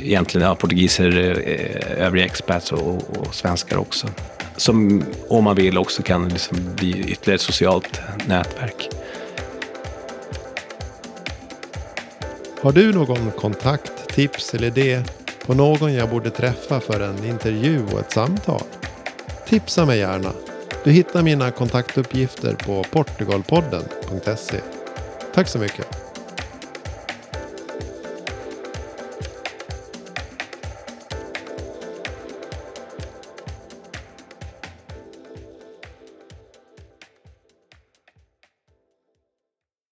egentligen 0.03 0.47
ja, 0.47 0.55
portugiser, 0.55 1.41
eh, 1.45 2.05
övriga 2.05 2.25
expats 2.25 2.71
och, 2.71 3.17
och 3.17 3.35
svenskar 3.35 3.77
också. 3.77 4.07
Som 4.55 5.03
om 5.29 5.43
man 5.43 5.55
vill 5.55 5.77
också 5.77 6.03
kan 6.03 6.29
liksom 6.29 6.57
bli 6.75 6.89
ytterligare 6.89 7.35
ett 7.35 7.41
socialt 7.41 8.01
nätverk. 8.27 8.89
Har 12.61 12.71
du 12.71 12.93
någon 12.93 13.31
kontakt, 13.31 14.07
tips 14.15 14.53
eller 14.53 14.67
idé 14.67 15.03
på 15.45 15.53
någon 15.53 15.93
jag 15.93 16.09
borde 16.09 16.29
träffa 16.29 16.79
för 16.79 16.99
en 16.99 17.25
intervju 17.25 17.83
och 17.93 17.99
ett 17.99 18.11
samtal? 18.11 18.63
Tipsa 19.47 19.85
mig 19.85 19.99
gärna. 19.99 20.31
Du 20.83 20.91
hittar 20.91 21.23
mina 21.23 21.51
kontaktuppgifter 21.51 22.53
på 22.53 22.83
portugalpodden.se. 22.83 24.59
Tack 25.33 25.47
så 25.47 25.59
mycket. 25.59 26.06